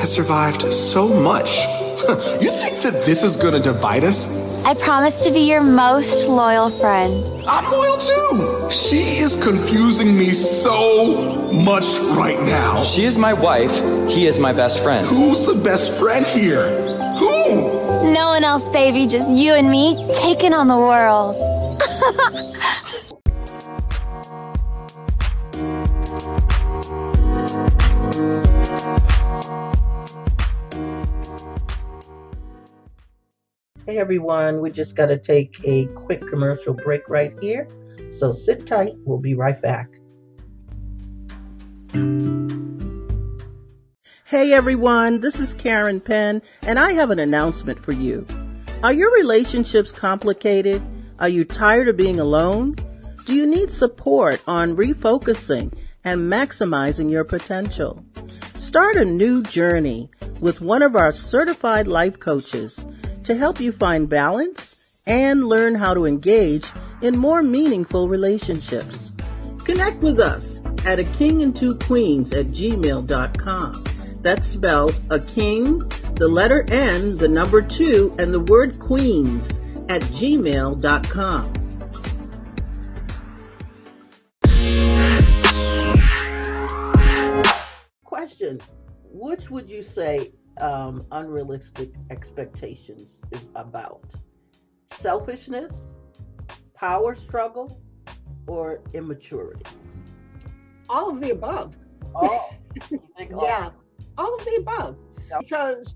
has 0.00 0.12
survived 0.12 0.72
so 0.72 1.06
much. 1.20 1.56
you 2.42 2.50
think 2.50 2.82
that 2.82 3.02
this 3.06 3.22
is 3.22 3.36
gonna 3.36 3.60
divide 3.60 4.02
us? 4.02 4.26
I 4.66 4.72
promise 4.72 5.22
to 5.24 5.30
be 5.30 5.40
your 5.40 5.62
most 5.62 6.26
loyal 6.26 6.70
friend. 6.70 7.12
I'm 7.46 7.70
loyal 7.70 7.98
too. 7.98 8.70
She 8.70 9.18
is 9.18 9.36
confusing 9.36 10.16
me 10.16 10.32
so 10.32 11.52
much 11.52 11.84
right 12.16 12.40
now. 12.40 12.82
She 12.82 13.04
is 13.04 13.18
my 13.18 13.34
wife. 13.34 13.78
He 14.08 14.26
is 14.26 14.38
my 14.38 14.54
best 14.54 14.82
friend. 14.82 15.06
Who's 15.06 15.44
the 15.44 15.54
best 15.54 15.92
friend 15.98 16.24
here? 16.26 16.70
Who? 17.18 18.10
No 18.10 18.28
one 18.28 18.42
else, 18.42 18.66
baby. 18.70 19.06
Just 19.06 19.28
you 19.28 19.52
and 19.52 19.70
me 19.70 20.02
taking 20.14 20.54
on 20.54 20.68
the 20.68 20.78
world. 20.78 21.36
Hey 33.94 34.00
everyone, 34.00 34.60
we 34.60 34.72
just 34.72 34.96
got 34.96 35.06
to 35.06 35.16
take 35.16 35.60
a 35.62 35.86
quick 35.94 36.26
commercial 36.26 36.74
break 36.74 37.08
right 37.08 37.32
here. 37.40 37.68
So 38.10 38.32
sit 38.32 38.66
tight, 38.66 38.94
we'll 39.04 39.20
be 39.20 39.34
right 39.34 39.62
back. 39.62 39.88
Hey 44.24 44.52
everyone, 44.52 45.20
this 45.20 45.38
is 45.38 45.54
Karen 45.54 46.00
Penn, 46.00 46.42
and 46.62 46.80
I 46.80 46.94
have 46.94 47.10
an 47.10 47.20
announcement 47.20 47.84
for 47.84 47.92
you. 47.92 48.26
Are 48.82 48.92
your 48.92 49.12
relationships 49.12 49.92
complicated? 49.92 50.82
Are 51.20 51.28
you 51.28 51.44
tired 51.44 51.86
of 51.86 51.96
being 51.96 52.18
alone? 52.18 52.74
Do 53.26 53.32
you 53.32 53.46
need 53.46 53.70
support 53.70 54.42
on 54.48 54.76
refocusing 54.76 55.72
and 56.02 56.26
maximizing 56.26 57.12
your 57.12 57.22
potential? 57.22 58.04
Start 58.56 58.96
a 58.96 59.04
new 59.04 59.44
journey 59.44 60.10
with 60.40 60.60
one 60.60 60.82
of 60.82 60.96
our 60.96 61.12
certified 61.12 61.86
life 61.86 62.18
coaches 62.18 62.84
to 63.24 63.34
help 63.34 63.60
you 63.60 63.72
find 63.72 64.08
balance 64.08 65.02
and 65.06 65.46
learn 65.46 65.74
how 65.74 65.94
to 65.94 66.06
engage 66.06 66.64
in 67.02 67.18
more 67.18 67.42
meaningful 67.42 68.08
relationships. 68.08 69.12
Connect 69.64 69.98
with 69.98 70.20
us 70.20 70.60
at 70.84 70.98
a 70.98 71.04
king 71.04 71.42
and 71.42 71.56
two 71.56 71.76
queens 71.78 72.32
at 72.32 72.46
gmail.com. 72.46 73.84
That's 74.20 74.48
spelled 74.48 75.00
a 75.10 75.20
king, 75.20 75.80
the 76.14 76.28
letter 76.28 76.64
N, 76.70 77.16
the 77.18 77.28
number 77.28 77.60
two, 77.60 78.14
and 78.18 78.32
the 78.32 78.40
word 78.40 78.78
queens 78.78 79.50
at 79.88 80.02
gmail.com. 80.02 81.52
Question 88.02 88.60
Which 89.10 89.50
would 89.50 89.68
you 89.68 89.82
say 89.82 90.32
um, 90.58 91.04
unrealistic 91.12 91.92
expectations 92.10 93.22
is 93.32 93.48
about? 93.54 94.14
Selfishness, 94.86 95.98
power 96.74 97.14
struggle, 97.14 97.80
or 98.46 98.80
immaturity? 98.92 99.64
All 100.88 101.10
of 101.10 101.20
the 101.20 101.30
above. 101.30 101.76
Oh, 102.14 102.50
all- 102.90 103.44
yeah, 103.44 103.70
all 104.18 104.34
of 104.34 104.44
the 104.44 104.56
above. 104.60 104.96
Yep. 105.30 105.40
Because 105.40 105.94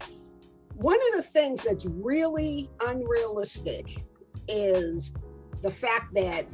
one 0.74 0.98
of 1.08 1.16
the 1.16 1.22
things 1.22 1.64
that's 1.64 1.84
really 1.86 2.70
unrealistic 2.86 4.04
is 4.48 5.12
the 5.62 5.70
fact 5.70 6.14
that, 6.14 6.46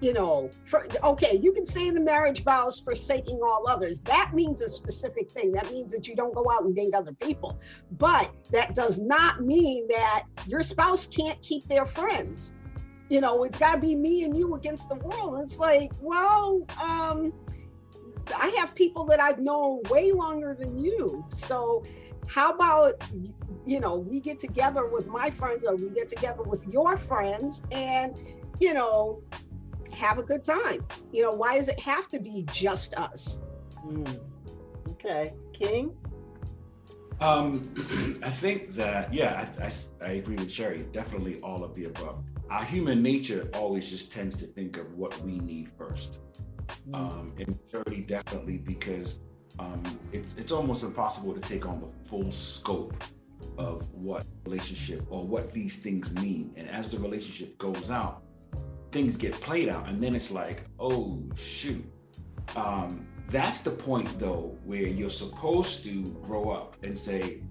you 0.00 0.12
know, 0.12 0.50
for, 0.64 0.86
okay, 1.02 1.38
you 1.42 1.52
can 1.52 1.66
say 1.66 1.88
in 1.88 1.94
the 1.94 2.00
marriage 2.00 2.44
vows 2.44 2.78
forsaking 2.78 3.40
all 3.42 3.66
others. 3.68 4.00
That 4.02 4.32
means 4.32 4.62
a 4.62 4.68
specific 4.68 5.30
thing. 5.32 5.50
That 5.52 5.70
means 5.70 5.90
that 5.92 6.06
you 6.06 6.14
don't 6.14 6.34
go 6.34 6.48
out 6.50 6.62
and 6.62 6.74
date 6.74 6.94
other 6.94 7.12
people. 7.14 7.58
But 7.92 8.32
that 8.52 8.74
does 8.74 8.98
not 8.98 9.42
mean 9.42 9.88
that 9.88 10.24
your 10.46 10.62
spouse 10.62 11.06
can't 11.06 11.40
keep 11.42 11.66
their 11.66 11.84
friends. 11.84 12.54
You 13.08 13.20
know, 13.20 13.42
it's 13.44 13.58
got 13.58 13.76
to 13.76 13.80
be 13.80 13.96
me 13.96 14.24
and 14.24 14.36
you 14.36 14.54
against 14.54 14.88
the 14.88 14.96
world. 14.96 15.40
It's 15.42 15.58
like, 15.58 15.90
well, 16.00 16.64
um, 16.80 17.32
I 18.36 18.48
have 18.58 18.74
people 18.74 19.04
that 19.06 19.20
I've 19.20 19.38
known 19.38 19.80
way 19.90 20.12
longer 20.12 20.54
than 20.54 20.78
you. 20.78 21.24
So 21.30 21.84
how 22.26 22.52
about 22.52 23.02
you 23.66 23.80
know 23.80 23.96
we 23.96 24.20
get 24.20 24.38
together 24.38 24.86
with 24.86 25.06
my 25.08 25.30
friends 25.30 25.64
or 25.64 25.76
we 25.76 25.88
get 25.90 26.08
together 26.08 26.42
with 26.42 26.66
your 26.68 26.96
friends 26.96 27.62
and 27.72 28.14
you 28.60 28.74
know 28.74 29.22
have 29.98 30.18
a 30.18 30.22
good 30.22 30.44
time. 30.44 30.84
You 31.12 31.22
know, 31.22 31.32
why 31.32 31.56
does 31.56 31.68
it 31.68 31.80
have 31.80 32.08
to 32.08 32.18
be 32.18 32.46
just 32.52 32.94
us? 32.94 33.40
Mm. 33.84 34.20
Okay, 34.90 35.32
King. 35.52 35.94
Um, 37.20 37.72
I 38.22 38.30
think 38.30 38.74
that 38.74 39.12
yeah, 39.12 39.48
I, 39.58 39.64
I, 39.64 39.70
I 40.06 40.12
agree 40.12 40.36
with 40.36 40.50
Sherry. 40.50 40.86
Definitely 40.92 41.40
all 41.40 41.64
of 41.64 41.74
the 41.74 41.84
above. 41.84 42.24
Our 42.50 42.64
human 42.64 43.02
nature 43.02 43.48
always 43.54 43.90
just 43.90 44.10
tends 44.12 44.36
to 44.38 44.46
think 44.46 44.78
of 44.78 44.94
what 44.94 45.18
we 45.20 45.38
need 45.38 45.70
first. 45.76 46.20
Um, 46.92 47.32
and 47.38 47.48
maturity 47.48 48.02
definitely 48.02 48.58
because 48.58 49.20
um, 49.58 49.82
it's 50.12 50.34
it's 50.38 50.52
almost 50.52 50.82
impossible 50.82 51.34
to 51.34 51.40
take 51.40 51.66
on 51.66 51.80
the 51.80 52.08
full 52.08 52.30
scope 52.30 52.94
of 53.56 53.86
what 53.92 54.26
relationship 54.44 55.04
or 55.10 55.24
what 55.24 55.52
these 55.52 55.76
things 55.76 56.12
mean. 56.14 56.52
And 56.56 56.68
as 56.68 56.90
the 56.90 56.98
relationship 56.98 57.58
goes 57.58 57.90
out, 57.90 58.22
things 58.92 59.16
get 59.16 59.32
played 59.34 59.68
out, 59.68 59.88
and 59.88 60.00
then 60.02 60.14
it's 60.14 60.30
like, 60.30 60.64
oh 60.78 61.22
shoot. 61.36 61.84
Um, 62.56 63.06
that's 63.28 63.60
the 63.62 63.70
point 63.70 64.18
though 64.18 64.56
where 64.64 64.86
you're 64.86 65.10
supposed 65.10 65.84
to 65.84 66.02
grow 66.22 66.50
up 66.50 66.76
and 66.82 66.96
say, 66.96 67.42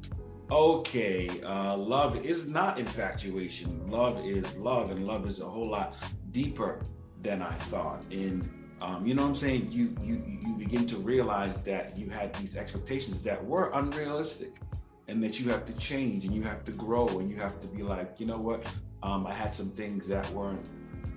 okay, 0.50 1.42
uh, 1.42 1.78
love 1.78 2.26
is 2.26 2.48
not 2.48 2.80
infatuation. 2.80 3.90
Love 3.90 4.26
is 4.26 4.58
love, 4.58 4.92
and 4.92 5.06
love 5.06 5.28
is 5.28 5.42
a 5.42 5.46
whole 5.46 5.70
lot 5.70 5.96
deeper 6.32 6.86
than 7.22 7.42
I 7.42 7.54
thought. 7.54 8.04
And 8.12 8.50
um, 8.82 9.06
you 9.06 9.14
know 9.14 9.24
what 9.24 9.30
I'm 9.30 9.36
saying? 9.36 9.72
You 9.72 9.96
you 10.02 10.24
you 10.46 10.56
begin 10.56 10.86
to 10.88 10.98
realize 10.98 11.58
that 11.60 11.98
you 11.98 12.10
had 12.10 12.34
these 12.36 12.58
expectations 12.58 13.22
that 13.24 13.44
were 13.44 13.72
unrealistic, 13.74 14.56
and 15.08 15.24
that 15.24 15.40
you 15.40 15.50
have 15.50 15.66
to 15.66 15.74
change 15.74 16.26
and 16.26 16.34
you 16.34 16.44
have 16.44 16.66
to 16.66 16.72
grow 16.72 17.08
and 17.08 17.30
you 17.30 17.38
have 17.38 17.60
to 17.62 17.68
be 17.68 17.82
like, 17.82 18.20
you 18.20 18.26
know 18.26 18.38
what? 18.38 18.66
Um, 19.04 19.26
I 19.26 19.34
had 19.34 19.56
some 19.56 19.70
things 19.72 20.08
that 20.08 20.30
weren't 20.32 20.66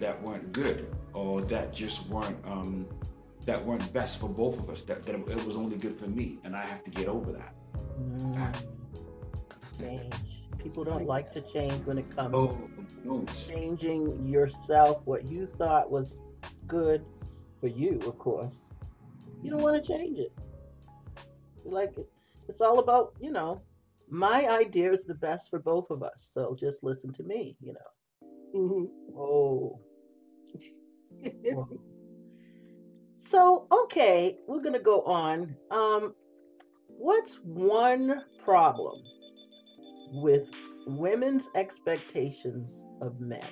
that 0.00 0.21
weren't 0.23 0.52
good 0.52 0.95
or 1.14 1.42
that 1.42 1.73
just 1.73 2.09
weren't 2.09 2.37
um, 2.47 2.87
that 3.47 3.64
weren't 3.64 3.92
best 3.92 4.21
for 4.21 4.28
both 4.28 4.59
of 4.59 4.69
us. 4.71 4.83
That 4.83 5.04
that 5.04 5.14
it 5.14 5.47
was 5.47 5.57
only 5.57 5.76
good 5.76 5.97
for 5.99 6.09
me, 6.09 6.38
and 6.45 6.57
I 6.57 6.64
have 6.64 6.83
to 6.85 6.90
get 6.90 7.09
over 7.09 7.33
that. 7.33 7.54
Mm. 8.00 8.66
Change. 9.78 10.14
People 10.59 10.85
don't 10.85 11.07
like 11.07 11.33
to 11.33 11.40
change 11.40 11.85
when 11.87 11.97
it 11.97 12.14
comes 12.14 12.35
Oh, 12.35 12.59
no. 13.04 13.23
to 13.23 13.49
changing 13.49 14.26
yourself. 14.28 15.00
What 15.07 15.25
you 15.25 15.47
thought 15.47 15.90
was 15.90 16.19
good 16.66 17.02
for 17.61 17.69
you, 17.69 17.99
of 18.07 18.19
course. 18.19 18.59
You 19.42 19.50
don't 19.50 19.62
want 19.62 19.83
to 19.83 19.92
change 19.97 20.19
it. 20.19 20.33
You 21.64 21.71
like 21.73 21.97
it. 21.97 22.11
It's 22.49 22.61
all 22.61 22.78
about, 22.78 23.14
you 23.21 23.33
know, 23.33 23.62
my 24.11 24.49
idea 24.49 24.92
is 24.92 25.04
the 25.04 25.14
best 25.14 25.49
for 25.49 25.59
both 25.59 25.88
of 25.90 26.02
us. 26.02 26.28
So 26.30 26.54
just 26.54 26.85
listen 26.85 27.11
to 27.14 27.23
me, 27.23 27.57
you 27.61 27.73
know. 27.73 27.90
Mhm. 28.54 28.88
Oh. 29.16 29.78
Whoa. 31.45 31.69
So, 33.23 33.66
okay, 33.71 34.38
we're 34.49 34.62
going 34.62 34.73
to 34.73 34.80
go 34.80 35.02
on. 35.02 35.54
Um, 35.71 36.14
what's 36.88 37.37
one 37.45 38.25
problem 38.45 39.02
with 40.14 40.50
women's 40.87 41.49
expectations 41.54 42.85
of 43.00 43.21
men? 43.21 43.47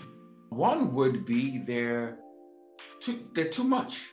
One 0.51 0.93
would 0.95 1.25
be 1.27 1.59
they're 1.59 2.19
too 3.01 3.29
they're 3.35 3.49
too 3.51 3.63
much. 3.63 4.13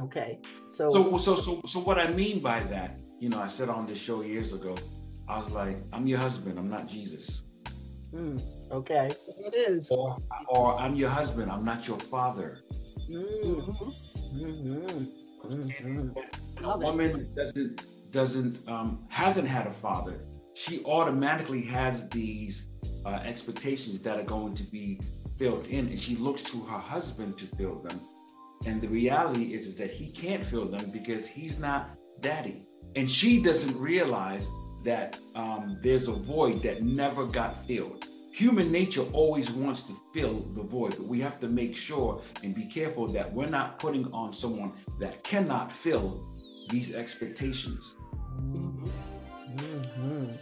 Okay. 0.00 0.38
So, 0.70 0.90
So, 0.90 1.18
so, 1.18 1.34
so, 1.34 1.60
so, 1.66 1.80
what 1.80 1.98
I 1.98 2.08
mean 2.12 2.40
by 2.40 2.60
that, 2.64 2.92
you 3.20 3.28
know, 3.30 3.40
I 3.40 3.46
said 3.46 3.68
on 3.68 3.86
this 3.86 3.98
show 3.98 4.22
years 4.22 4.52
ago, 4.52 4.76
I 5.28 5.38
was 5.38 5.50
like, 5.50 5.78
I'm 5.92 6.06
your 6.06 6.18
husband, 6.18 6.58
I'm 6.58 6.70
not 6.70 6.86
Jesus. 6.86 7.42
mm, 8.12 8.40
okay. 8.70 9.10
It 9.38 9.54
is. 9.54 9.90
Or, 9.90 10.16
or 10.48 10.78
I'm 10.78 10.94
your 10.94 11.10
husband, 11.10 11.50
I'm 11.50 11.64
not 11.64 11.86
your 11.88 11.98
father. 11.98 12.60
Mm, 13.10 13.76
mhm, 14.34 15.08
mhm. 15.44 16.16
a 16.62 16.66
Love 16.66 16.82
it. 16.82 16.84
woman 16.86 17.28
doesn't 17.36 17.82
doesn't 18.12 18.66
um, 18.68 19.04
hasn't 19.08 19.48
had 19.48 19.66
a 19.66 19.72
father, 19.72 20.14
she 20.54 20.84
automatically 20.84 21.62
has 21.62 22.08
these 22.10 22.70
uh, 23.04 23.20
expectations 23.24 24.00
that 24.02 24.18
are 24.18 24.24
going 24.24 24.54
to 24.54 24.62
be 24.62 25.00
filled 25.38 25.66
in, 25.66 25.88
and 25.88 25.98
she 25.98 26.16
looks 26.16 26.42
to 26.44 26.60
her 26.62 26.78
husband 26.78 27.36
to 27.38 27.46
fill 27.56 27.80
them. 27.82 28.00
And 28.66 28.80
the 28.80 28.88
reality 28.88 29.52
is, 29.52 29.66
is 29.66 29.76
that 29.76 29.90
he 29.90 30.10
can't 30.10 30.44
fill 30.46 30.66
them 30.66 30.90
because 30.90 31.26
he's 31.26 31.58
not 31.58 31.90
daddy, 32.20 32.66
and 32.96 33.10
she 33.10 33.42
doesn't 33.42 33.76
realize 33.78 34.48
that 34.84 35.18
um, 35.34 35.78
there's 35.82 36.08
a 36.08 36.12
void 36.12 36.60
that 36.62 36.82
never 36.82 37.26
got 37.26 37.66
filled. 37.66 38.06
Human 38.34 38.72
nature 38.72 39.04
always 39.12 39.48
wants 39.52 39.84
to 39.84 39.92
fill 40.12 40.40
the 40.54 40.62
void, 40.62 40.96
but 40.98 41.06
we 41.06 41.20
have 41.20 41.38
to 41.38 41.46
make 41.46 41.76
sure 41.76 42.20
and 42.42 42.52
be 42.52 42.64
careful 42.64 43.06
that 43.06 43.32
we're 43.32 43.48
not 43.48 43.78
putting 43.78 44.12
on 44.12 44.32
someone 44.32 44.72
that 44.98 45.22
cannot 45.22 45.70
fill 45.70 46.20
these 46.68 46.96
expectations. 46.96 47.94
Mhm. 48.40 48.88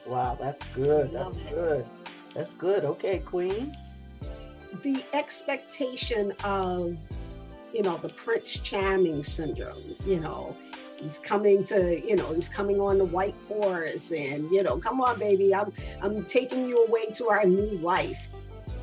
Wow, 0.06 0.38
that's 0.40 0.66
good. 0.75 1.12
That's 1.12 1.37
it. 1.37 1.50
good. 1.50 1.84
That's 2.34 2.54
good. 2.54 2.84
Okay, 2.84 3.18
Queen. 3.18 3.76
the 4.82 5.04
expectation 5.12 6.32
of 6.44 6.96
you 7.75 7.82
know 7.82 7.99
the 7.99 8.08
prince 8.08 8.52
charming 8.52 9.22
syndrome 9.22 9.94
you 10.06 10.18
know 10.18 10.56
he's 11.02 11.18
coming 11.18 11.64
to 11.64 12.00
you 12.06 12.16
know 12.16 12.32
he's 12.32 12.49
coming 12.49 12.80
on 12.80 12.97
the 12.99 13.04
white 13.04 13.35
horse 13.49 14.11
and 14.12 14.50
you 14.50 14.62
know 14.62 14.78
come 14.78 15.00
on 15.00 15.18
baby 15.18 15.54
i'm 15.54 15.73
i'm 16.00 16.25
taking 16.26 16.66
you 16.68 16.85
away 16.87 17.06
to 17.06 17.28
our 17.28 17.44
new 17.44 17.71
life. 17.78 18.28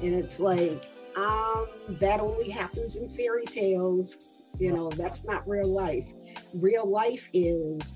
And 0.01 0.15
it's 0.15 0.39
like 0.39 0.89
um 1.15 1.67
that 1.99 2.19
only 2.19 2.49
happens 2.49 2.95
in 2.95 3.09
fairy 3.09 3.45
tales. 3.45 4.17
You 4.59 4.73
know 4.73 4.89
that's 4.89 5.23
not 5.23 5.47
real 5.47 5.67
life. 5.67 6.11
Real 6.53 6.89
life 6.89 7.29
is 7.33 7.93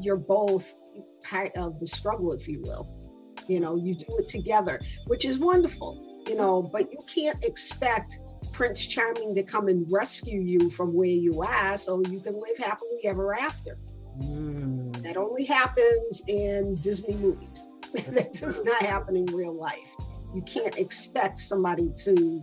you're 0.00 0.16
both 0.16 0.72
part 1.22 1.52
of 1.56 1.78
the 1.78 1.86
struggle 1.86 2.32
if 2.32 2.48
you 2.48 2.60
will. 2.62 2.88
You 3.48 3.60
know 3.60 3.76
you 3.76 3.94
do 3.94 4.06
it 4.18 4.28
together 4.28 4.80
which 5.06 5.24
is 5.24 5.38
wonderful 5.38 5.98
you 6.28 6.36
know 6.36 6.62
but 6.62 6.92
you 6.92 6.98
can't 7.12 7.42
expect 7.42 8.20
prince 8.52 8.84
charming 8.84 9.34
to 9.34 9.42
come 9.42 9.68
and 9.68 9.90
rescue 9.90 10.40
you 10.40 10.70
from 10.70 10.94
where 10.94 11.08
you 11.08 11.42
are 11.42 11.76
so 11.78 12.02
you 12.08 12.20
can 12.20 12.34
live 12.34 12.58
happily 12.58 13.00
ever 13.04 13.34
after. 13.34 13.78
Mm, 14.20 15.02
that 15.02 15.16
only 15.16 15.44
happens 15.44 16.22
in 16.28 16.74
disney 16.76 17.16
movies. 17.16 17.66
That 18.08 18.32
does 18.32 18.64
not 18.64 18.80
happen 18.80 19.16
in 19.16 19.26
real 19.26 19.54
life. 19.54 19.76
You 20.34 20.40
can't 20.42 20.78
expect 20.78 21.36
somebody 21.36 21.92
to 22.04 22.42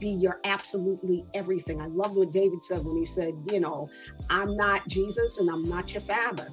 be 0.00 0.08
your 0.08 0.40
absolutely 0.42 1.24
everything. 1.32 1.80
I 1.80 1.86
love 1.86 2.16
what 2.16 2.32
david 2.32 2.62
said 2.64 2.84
when 2.84 2.96
he 2.96 3.04
said 3.04 3.34
you 3.50 3.60
know 3.60 3.88
i'm 4.28 4.54
not 4.54 4.86
jesus 4.88 5.38
and 5.38 5.48
i'm 5.48 5.68
not 5.68 5.92
your 5.92 6.02
father. 6.02 6.48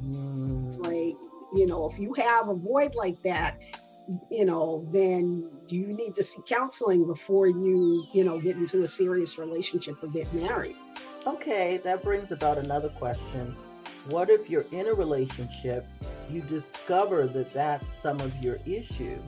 Mm. 0.00 0.78
like 0.78 1.16
you 1.54 1.66
know 1.66 1.88
if 1.88 1.98
you 1.98 2.14
have 2.14 2.48
a 2.48 2.54
void 2.54 2.94
like 2.94 3.22
that 3.22 3.60
you 4.30 4.44
know 4.44 4.84
then 4.92 5.48
do 5.68 5.76
you 5.76 5.86
need 5.86 6.14
to 6.14 6.22
seek 6.22 6.44
counseling 6.46 7.06
before 7.06 7.46
you 7.46 8.04
you 8.12 8.24
know 8.24 8.40
get 8.40 8.56
into 8.56 8.82
a 8.82 8.86
serious 8.86 9.38
relationship 9.38 10.02
or 10.02 10.08
get 10.08 10.32
married 10.32 10.76
Okay, 11.24 11.76
that 11.84 12.02
brings 12.02 12.32
about 12.32 12.58
another 12.58 12.88
question. 12.88 13.54
What 14.06 14.28
if 14.28 14.50
you're 14.50 14.66
in 14.72 14.88
a 14.88 14.94
relationship, 14.94 15.86
you 16.28 16.40
discover 16.40 17.28
that 17.28 17.54
that's 17.54 17.92
some 17.92 18.20
of 18.20 18.36
your 18.42 18.58
issue? 18.66 19.22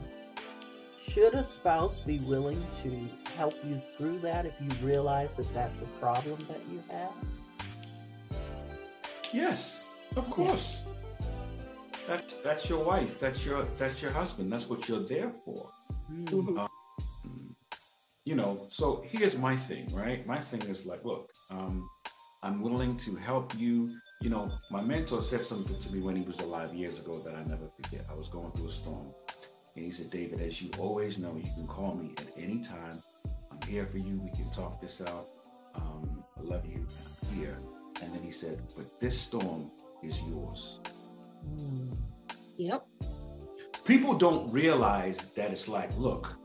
Should 0.99 1.35
a 1.35 1.43
spouse 1.43 2.01
be 2.01 2.19
willing 2.19 2.61
to 2.83 3.07
help 3.37 3.53
you 3.63 3.79
through 3.97 4.19
that 4.19 4.45
if 4.45 4.53
you 4.59 4.69
realize 4.85 5.33
that 5.35 5.53
that's 5.53 5.79
a 5.79 5.85
problem 6.01 6.45
that 6.49 6.59
you 6.69 6.83
have? 6.91 7.13
Yes, 9.31 9.87
of 10.17 10.29
course. 10.29 10.83
That's 12.07 12.39
that's 12.39 12.69
your 12.69 12.83
wife. 12.83 13.19
That's 13.19 13.45
your 13.45 13.63
that's 13.77 14.01
your 14.01 14.11
husband. 14.11 14.51
That's 14.51 14.69
what 14.69 14.87
you're 14.87 14.99
there 15.07 15.31
for. 15.43 15.69
Mhm. 16.11 16.67
You 18.25 18.35
know. 18.35 18.67
So 18.69 19.03
here's 19.07 19.37
my 19.37 19.55
thing, 19.55 19.87
right? 19.93 20.25
My 20.25 20.39
thing 20.39 20.61
is 20.63 20.85
like, 20.85 21.03
look, 21.03 21.31
um, 21.49 21.89
I'm 22.43 22.61
willing 22.61 22.97
to 22.97 23.15
help 23.15 23.57
you. 23.57 23.95
You 24.21 24.29
know, 24.29 24.51
my 24.71 24.81
mentor 24.81 25.21
said 25.21 25.41
something 25.41 25.77
to 25.79 25.91
me 25.91 25.99
when 26.01 26.15
he 26.15 26.23
was 26.23 26.39
alive 26.39 26.73
years 26.73 26.99
ago 26.99 27.19
that 27.25 27.35
I 27.35 27.43
never 27.43 27.67
forget. 27.81 28.05
I 28.09 28.15
was 28.15 28.27
going 28.29 28.51
through 28.53 28.67
a 28.67 28.71
storm, 28.71 29.07
and 29.75 29.85
he 29.85 29.91
said, 29.91 30.09
David, 30.09 30.41
as 30.41 30.61
you 30.61 30.69
always 30.79 31.17
know, 31.19 31.35
you 31.35 31.51
can 31.53 31.67
call 31.67 31.95
me 31.95 32.13
at 32.17 32.27
any 32.37 32.61
time. 32.63 33.01
I'm 33.51 33.61
here 33.67 33.85
for 33.85 33.97
you. 33.97 34.19
We 34.23 34.31
can 34.31 34.49
talk 34.51 34.79
this 34.81 35.01
out. 35.01 35.27
Um, 35.75 36.23
I 36.37 36.41
love 36.41 36.65
you. 36.65 36.87
I'm 37.29 37.35
here. 37.35 37.57
And 38.01 38.13
then 38.13 38.23
he 38.23 38.31
said, 38.31 38.61
but 38.75 38.99
this 38.99 39.19
storm 39.19 39.69
is 40.03 40.21
yours. 40.23 40.79
Mm, 41.47 41.95
yep 42.57 42.85
people 43.85 44.15
don't 44.15 44.51
realize 44.51 45.17
that 45.35 45.51
it's 45.51 45.69
like, 45.69 45.95
look, 45.97 46.35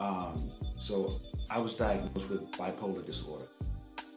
um, 0.00 0.50
so 0.78 1.20
I 1.50 1.58
was 1.58 1.74
diagnosed 1.74 2.30
with 2.30 2.50
bipolar 2.52 3.04
disorder. 3.04 3.46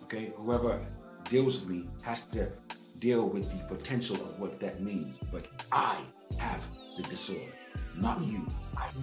Okay, 0.04 0.32
whoever 0.38 0.86
deals 1.26 1.60
with 1.60 1.70
me 1.70 1.90
has 2.04 2.24
to 2.28 2.52
deal 3.00 3.28
with 3.28 3.50
the 3.52 3.76
potential 3.76 4.16
of 4.16 4.40
what 4.40 4.60
that 4.60 4.82
means. 4.82 5.20
But 5.32 5.48
I 5.72 5.98
have 6.38 6.66
the 6.98 7.04
disorder, 7.04 7.52
not 7.96 8.24
you. 8.24 8.48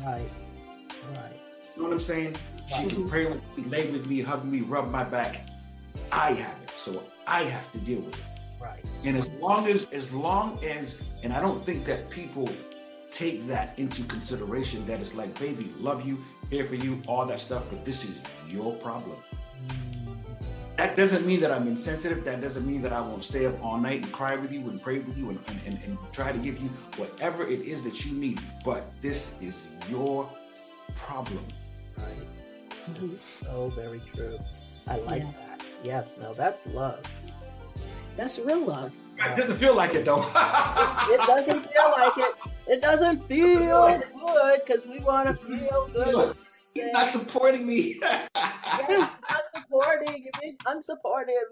Right, 0.05 0.31
right. 1.13 1.41
You 1.75 1.83
know 1.83 1.89
what 1.89 1.93
I'm 1.93 1.99
saying? 1.99 2.37
She 2.79 2.87
can 2.89 3.09
pray 3.09 3.27
with 3.27 3.41
me, 3.57 3.65
lay 3.65 3.91
with 3.91 4.07
me, 4.07 4.23
hug 4.23 4.45
me, 4.45 4.61
rub 4.61 4.91
my 4.91 5.05
back. 5.05 5.47
I 6.11 6.33
have 6.33 6.63
it, 6.63 6.73
so 6.77 7.03
I 7.27 7.45
have 7.45 7.71
to 7.73 7.79
deal 7.79 8.01
with 8.01 8.15
it. 8.15 8.36
Right. 8.61 8.85
And 9.05 9.17
as 9.17 9.29
long 9.41 9.67
as, 9.67 9.87
as 9.93 10.13
long 10.13 10.63
as, 10.65 11.03
and 11.23 11.33
I 11.33 11.41
don't 11.41 11.65
think 11.65 11.85
that 11.87 12.11
people 12.11 12.49
take 13.11 13.47
that 13.47 13.79
into 13.79 14.03
consideration 14.05 14.85
that 14.87 15.01
it's 15.01 15.15
like, 15.15 15.39
baby, 15.39 15.73
love 15.79 16.07
you, 16.07 16.23
here 16.51 16.65
for 16.67 16.75
you, 16.75 17.03
all 17.07 17.27
that 17.27 17.41
stuff, 17.41 17.65
but 17.71 17.85
this 17.85 18.05
is 18.05 18.23
your 18.49 18.75
problem. 18.75 19.17
Mm-hmm. 19.69 19.87
That 20.77 20.95
doesn't 20.95 21.27
mean 21.27 21.41
that 21.41 21.51
I'm 21.51 21.67
insensitive. 21.67 22.23
That 22.25 22.43
doesn't 22.43 22.67
mean 22.67 22.83
that 22.83 22.93
I 22.93 23.01
won't 23.01 23.25
stay 23.25 23.47
up 23.47 23.63
all 23.65 23.79
night 23.79 24.03
and 24.05 24.13
cry 24.13 24.37
with 24.37 24.53
you 24.53 24.61
and 24.69 24.81
pray 24.81 24.99
with 24.99 25.17
you 25.17 25.31
and, 25.31 25.41
and, 25.49 25.61
and, 25.67 25.79
and 25.85 25.99
try 26.13 26.33
to 26.33 26.39
give 26.39 26.59
you 26.59 26.69
whatever 26.97 27.47
it 27.47 27.61
is 27.63 27.83
that 27.85 28.05
you 28.05 28.13
need. 28.13 28.41
But 28.65 28.85
this 29.01 29.35
is 29.41 29.69
your 29.89 30.29
problem. 30.95 31.45
Right. 31.97 32.07
So 33.43 33.73
very 33.75 34.01
true. 34.15 34.39
I 34.87 34.97
like 34.99 35.23
Yeah. 35.23 35.31
that. 35.41 35.65
Yes, 35.83 36.15
no, 36.21 36.35
that's 36.35 36.65
love. 36.67 37.01
That's 38.17 38.39
real 38.39 38.65
love 38.65 38.93
It 39.19 39.37
doesn't 39.37 39.57
feel 39.57 39.75
like 39.75 39.95
it 39.95 40.05
though. 40.05 40.23
It 41.09 41.21
doesn't 41.27 41.73
feel 41.73 41.91
like 41.93 42.17
it. 42.17 42.35
It 42.67 42.83
doesn't 42.83 43.29
feel 43.29 43.59
good 43.59 44.61
because 44.67 44.85
we 44.87 44.99
want 44.99 45.29
to 45.29 45.35
feel 45.35 45.89
good. 45.93 46.37
You're 46.75 46.93
not 46.93 47.11
supporting 47.11 47.67
me. 47.67 48.01
Yes, 48.03 48.29
not 49.31 49.45
supporting. 49.55 50.25
You're 50.25 50.33
being 50.41 50.57
unsupportive. 50.67 51.47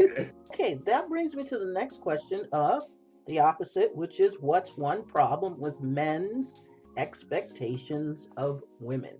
okay, 0.52 0.74
that 0.86 1.08
brings 1.08 1.34
me 1.34 1.42
to 1.42 1.58
the 1.58 1.72
next 1.74 2.00
question 2.00 2.46
of 2.52 2.84
the 3.26 3.40
opposite, 3.40 3.94
which 3.94 4.20
is 4.20 4.36
what's 4.40 4.78
one 4.78 5.02
problem 5.02 5.60
with 5.60 5.80
men's 5.80 6.64
expectations 6.96 8.28
of 8.36 8.62
women? 8.80 9.18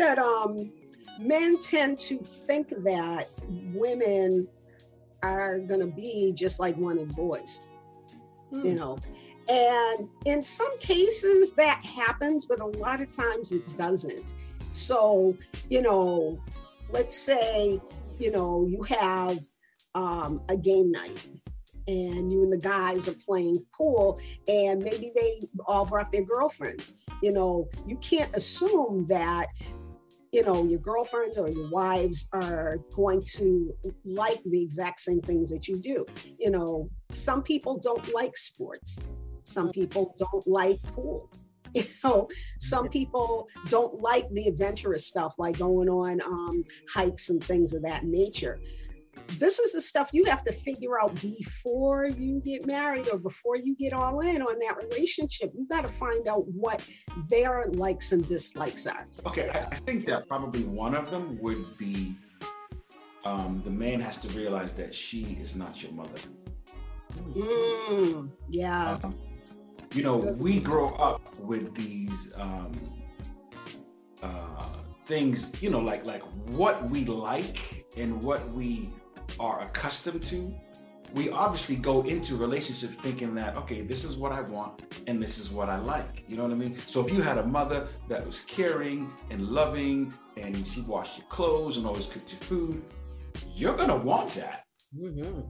that 0.00 0.18
um 0.18 0.56
men 1.18 1.60
tend 1.60 1.98
to 1.98 2.18
think 2.18 2.68
that 2.84 3.28
women 3.74 4.46
are 5.22 5.58
going 5.58 5.80
to 5.80 5.86
be 5.86 6.32
just 6.32 6.58
like 6.60 6.76
wanted 6.76 7.14
boys 7.14 7.68
you 8.52 8.74
know? 8.74 8.98
And 9.48 10.08
in 10.26 10.42
some 10.42 10.78
cases 10.78 11.52
that 11.52 11.82
happens 11.84 12.46
but 12.46 12.60
a 12.60 12.66
lot 12.66 13.00
of 13.00 13.14
times 13.14 13.52
it 13.52 13.76
doesn't. 13.76 14.32
So 14.72 15.36
you 15.68 15.82
know 15.82 16.40
let's 16.90 17.18
say 17.18 17.80
you 18.18 18.30
know 18.30 18.66
you 18.68 18.82
have 18.82 19.38
um, 19.94 20.40
a 20.48 20.56
game 20.56 20.92
night 20.92 21.26
and 21.88 22.30
you 22.30 22.44
and 22.44 22.52
the 22.52 22.58
guys 22.58 23.08
are 23.08 23.16
playing 23.26 23.56
pool 23.76 24.20
and 24.46 24.82
maybe 24.82 25.10
they 25.14 25.40
all 25.66 25.84
brought 25.84 26.12
their 26.12 26.24
girlfriends. 26.24 26.94
You 27.22 27.32
know 27.32 27.68
you 27.86 27.96
can't 27.96 28.34
assume 28.36 29.06
that 29.08 29.48
you 30.32 30.44
know 30.44 30.64
your 30.64 30.78
girlfriends 30.78 31.36
or 31.36 31.48
your 31.48 31.68
wives 31.70 32.28
are 32.32 32.78
going 32.94 33.20
to 33.20 33.74
like 34.04 34.40
the 34.44 34.62
exact 34.62 35.00
same 35.00 35.20
things 35.20 35.50
that 35.50 35.68
you 35.68 35.76
do. 35.76 36.06
You 36.38 36.50
know 36.50 36.88
some 37.10 37.42
people 37.42 37.78
don't 37.78 38.14
like 38.14 38.36
sports. 38.36 38.98
Some 39.42 39.70
people 39.70 40.14
don't 40.18 40.46
like 40.46 40.80
pool. 40.82 41.30
You 41.72 41.84
know, 42.02 42.26
some 42.58 42.88
people 42.88 43.48
don't 43.68 44.02
like 44.02 44.28
the 44.32 44.48
adventurous 44.48 45.06
stuff, 45.06 45.36
like 45.38 45.56
going 45.56 45.88
on 45.88 46.20
um, 46.26 46.64
hikes 46.92 47.30
and 47.30 47.42
things 47.44 47.74
of 47.74 47.82
that 47.82 48.02
nature. 48.02 48.58
This 49.38 49.58
is 49.58 49.72
the 49.72 49.80
stuff 49.80 50.10
you 50.12 50.24
have 50.24 50.44
to 50.44 50.52
figure 50.52 51.00
out 51.00 51.14
before 51.20 52.06
you 52.06 52.40
get 52.44 52.66
married 52.66 53.08
or 53.12 53.18
before 53.18 53.56
you 53.56 53.76
get 53.76 53.92
all 53.92 54.20
in 54.20 54.42
on 54.42 54.58
that 54.60 54.76
relationship. 54.76 55.50
You 55.54 55.66
got 55.68 55.82
to 55.82 55.88
find 55.88 56.26
out 56.26 56.46
what 56.48 56.86
their 57.28 57.66
likes 57.68 58.12
and 58.12 58.26
dislikes 58.26 58.86
are. 58.86 59.06
Okay, 59.26 59.48
I, 59.50 59.58
I 59.58 59.76
think 59.76 60.06
that 60.06 60.28
probably 60.28 60.64
one 60.64 60.94
of 60.94 61.10
them 61.10 61.38
would 61.40 61.76
be 61.78 62.14
um, 63.24 63.62
the 63.64 63.70
man 63.70 64.00
has 64.00 64.18
to 64.18 64.28
realize 64.38 64.74
that 64.74 64.94
she 64.94 65.38
is 65.40 65.56
not 65.56 65.82
your 65.82 65.92
mother. 65.92 66.18
Mm, 67.34 68.30
yeah. 68.48 68.98
Um, 69.02 69.18
you 69.92 70.02
know, 70.02 70.16
we 70.16 70.60
grow 70.60 70.94
up 70.94 71.38
with 71.40 71.74
these 71.74 72.32
um, 72.36 72.72
uh, 74.22 74.68
things, 75.06 75.62
you 75.62 75.70
know, 75.70 75.80
like 75.80 76.06
like 76.06 76.22
what 76.52 76.88
we 76.88 77.04
like 77.04 77.84
and 77.96 78.22
what 78.22 78.48
we 78.52 78.90
are 79.38 79.62
accustomed 79.62 80.22
to. 80.24 80.54
We 81.14 81.28
obviously 81.30 81.74
go 81.74 82.02
into 82.02 82.36
relationships 82.36 82.94
thinking 82.96 83.34
that 83.34 83.56
okay, 83.56 83.82
this 83.82 84.04
is 84.04 84.16
what 84.16 84.32
I 84.32 84.42
want 84.42 85.02
and 85.06 85.20
this 85.20 85.38
is 85.38 85.50
what 85.50 85.68
I 85.68 85.78
like. 85.78 86.24
You 86.28 86.36
know 86.36 86.44
what 86.44 86.52
I 86.52 86.56
mean? 86.56 86.78
So 86.78 87.04
if 87.04 87.12
you 87.12 87.20
had 87.20 87.38
a 87.38 87.46
mother 87.46 87.88
that 88.08 88.26
was 88.26 88.40
caring 88.40 89.12
and 89.30 89.48
loving 89.48 90.14
and 90.36 90.56
she 90.66 90.82
washed 90.82 91.18
your 91.18 91.26
clothes 91.26 91.76
and 91.76 91.86
always 91.86 92.06
cooked 92.06 92.30
your 92.30 92.40
food, 92.40 92.82
you're 93.54 93.76
gonna 93.76 93.96
want 93.96 94.30
that. 94.34 94.64
Mm-hmm. 94.96 95.40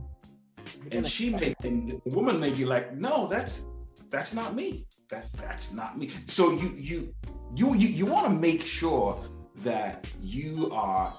And 0.92 1.06
she 1.06 1.30
may, 1.30 1.54
and 1.62 2.00
the 2.04 2.14
woman 2.14 2.38
may 2.40 2.52
be 2.52 2.64
like, 2.64 2.94
no, 2.96 3.26
that's 3.26 3.66
that's 4.10 4.34
not 4.34 4.54
me. 4.54 4.86
That 5.10 5.26
that's 5.36 5.72
not 5.72 5.98
me. 5.98 6.10
So 6.26 6.52
you 6.52 6.72
you 6.76 7.14
you 7.54 7.74
you, 7.74 7.88
you 7.88 8.06
want 8.06 8.26
to 8.26 8.32
make 8.32 8.62
sure 8.62 9.20
that 9.56 10.10
you 10.20 10.70
are 10.72 11.18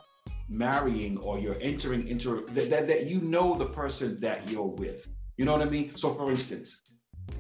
marrying 0.51 1.17
or 1.19 1.39
you're 1.39 1.55
entering 1.61 2.07
into 2.07 2.45
that, 2.51 2.69
that 2.69 2.87
that 2.87 3.05
you 3.07 3.21
know 3.21 3.55
the 3.55 3.65
person 3.65 4.19
that 4.19 4.49
you're 4.51 4.63
with. 4.63 5.07
You 5.37 5.45
know 5.45 5.53
what 5.53 5.61
I 5.61 5.69
mean? 5.69 5.95
So 5.95 6.13
for 6.13 6.29
instance, 6.29 6.93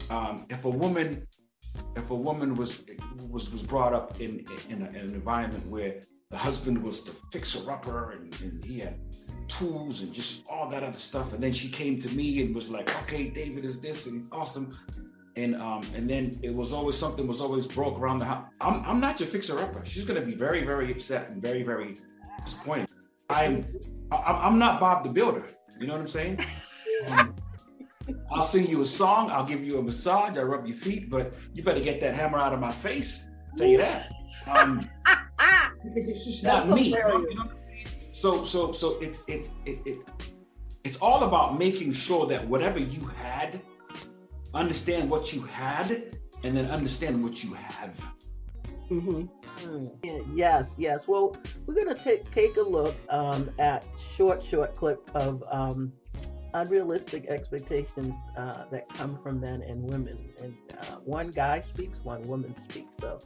um, 0.09 0.45
if 0.49 0.65
a 0.65 0.69
woman 0.69 1.27
if 1.95 2.09
a 2.09 2.15
woman 2.15 2.55
was 2.55 2.85
was 3.29 3.51
was 3.51 3.63
brought 3.63 3.93
up 3.93 4.19
in 4.21 4.45
in, 4.69 4.81
a, 4.81 4.89
in 4.89 4.95
an 4.95 5.13
environment 5.13 5.67
where 5.67 5.99
the 6.29 6.37
husband 6.37 6.81
was 6.81 7.03
the 7.03 7.11
fixer 7.31 7.69
upper 7.69 8.11
and, 8.11 8.41
and 8.41 8.63
he 8.63 8.79
had 8.79 8.97
tools 9.49 10.01
and 10.01 10.13
just 10.13 10.45
all 10.49 10.69
that 10.69 10.81
other 10.81 10.97
stuff. 10.97 11.33
And 11.33 11.43
then 11.43 11.51
she 11.51 11.67
came 11.67 11.99
to 11.99 12.09
me 12.15 12.41
and 12.41 12.55
was 12.55 12.69
like, 12.69 12.89
okay, 13.03 13.29
David 13.29 13.65
is 13.65 13.81
this 13.81 14.07
and 14.07 14.21
he's 14.21 14.29
awesome. 14.31 14.77
And 15.35 15.55
um, 15.55 15.81
and 15.93 16.09
then 16.09 16.31
it 16.41 16.53
was 16.53 16.71
always 16.73 16.97
something 16.97 17.27
was 17.27 17.41
always 17.41 17.67
broke 17.67 17.99
around 17.99 18.19
the 18.19 18.25
house. 18.25 18.45
I'm, 18.61 18.83
I'm 18.85 18.99
not 18.99 19.19
your 19.19 19.27
fixer 19.27 19.59
upper. 19.59 19.83
She's 19.85 20.05
gonna 20.05 20.21
be 20.21 20.35
very, 20.35 20.63
very 20.63 20.91
upset 20.91 21.29
and 21.29 21.41
very, 21.41 21.63
very 21.63 21.95
disappointed. 22.41 22.90
I'm 23.31 23.65
I'm 24.11 24.59
not 24.59 24.79
Bob 24.79 25.03
the 25.03 25.09
Builder. 25.09 25.45
You 25.79 25.87
know 25.87 25.93
what 25.93 26.01
I'm 26.01 26.07
saying? 26.07 26.45
Um, 27.09 27.35
I'll 28.31 28.41
sing 28.41 28.67
you 28.67 28.81
a 28.81 28.85
song, 28.85 29.29
I'll 29.29 29.45
give 29.45 29.63
you 29.63 29.77
a 29.77 29.83
massage, 29.83 30.37
I'll 30.37 30.45
rub 30.45 30.65
your 30.65 30.75
feet, 30.75 31.09
but 31.09 31.37
you 31.53 31.63
better 31.63 31.79
get 31.79 32.01
that 32.01 32.15
hammer 32.15 32.39
out 32.39 32.51
of 32.51 32.59
my 32.59 32.71
face. 32.71 33.27
I'll 33.51 33.57
tell 33.57 33.67
you 33.67 33.77
that. 33.77 34.11
Um, 34.47 34.89
it's 35.95 36.25
just 36.25 36.43
not 36.43 36.67
me. 36.67 36.89
You 36.89 36.99
know 36.99 37.51
so 38.21 38.43
so 38.43 38.71
so 38.71 38.99
it's 38.99 39.23
it's 39.27 39.49
it, 39.65 39.79
it 39.85 39.97
it's 40.83 40.97
all 40.97 41.23
about 41.23 41.57
making 41.57 41.91
sure 41.93 42.27
that 42.27 42.47
whatever 42.47 42.79
you 42.79 43.01
had, 43.17 43.59
understand 44.53 45.09
what 45.09 45.33
you 45.33 45.41
had, 45.41 46.17
and 46.43 46.55
then 46.55 46.69
understand 46.69 47.23
what 47.23 47.43
you 47.43 47.53
have. 47.53 48.13
Mm-hmm. 48.91 49.25
Yes, 50.33 50.75
yes. 50.77 51.07
Well, 51.07 51.35
we're 51.65 51.75
going 51.75 51.93
to 51.93 52.01
take 52.01 52.29
take 52.31 52.57
a 52.57 52.61
look 52.61 52.95
um, 53.09 53.49
at 53.59 53.87
short, 53.99 54.43
short 54.43 54.75
clip 54.75 55.09
of 55.13 55.43
um, 55.49 55.93
unrealistic 56.53 57.27
expectations 57.27 58.15
uh, 58.37 58.65
that 58.71 58.89
come 58.89 59.17
from 59.21 59.39
men 59.39 59.61
and 59.61 59.83
women. 59.83 60.33
And 60.41 60.55
uh, 60.79 60.95
one 61.03 61.29
guy 61.29 61.59
speaks, 61.59 61.99
one 62.03 62.23
woman 62.23 62.55
speaks. 62.57 62.95
So, 62.99 63.19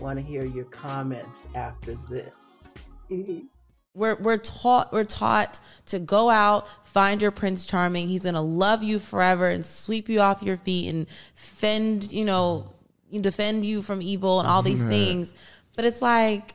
want 0.00 0.18
to 0.18 0.24
hear 0.24 0.44
your 0.44 0.64
comments 0.66 1.46
after 1.54 1.96
this. 2.08 2.72
Mm-hmm. 3.10 3.46
We're 3.94 4.16
we're 4.16 4.38
taught 4.38 4.90
we're 4.90 5.04
taught 5.04 5.60
to 5.86 5.98
go 5.98 6.30
out, 6.30 6.66
find 6.84 7.20
your 7.20 7.30
prince 7.30 7.66
charming. 7.66 8.08
He's 8.08 8.24
gonna 8.24 8.40
love 8.40 8.82
you 8.82 8.98
forever 8.98 9.48
and 9.48 9.64
sweep 9.66 10.08
you 10.08 10.20
off 10.20 10.42
your 10.42 10.56
feet 10.56 10.88
and 10.88 11.06
fend, 11.34 12.10
you 12.10 12.24
know, 12.24 12.72
defend 13.20 13.66
you 13.66 13.82
from 13.82 14.00
evil 14.00 14.40
and 14.40 14.48
all 14.48 14.62
these 14.62 14.82
things. 14.96 15.34
But 15.74 15.84
it's 15.84 16.02
like 16.02 16.54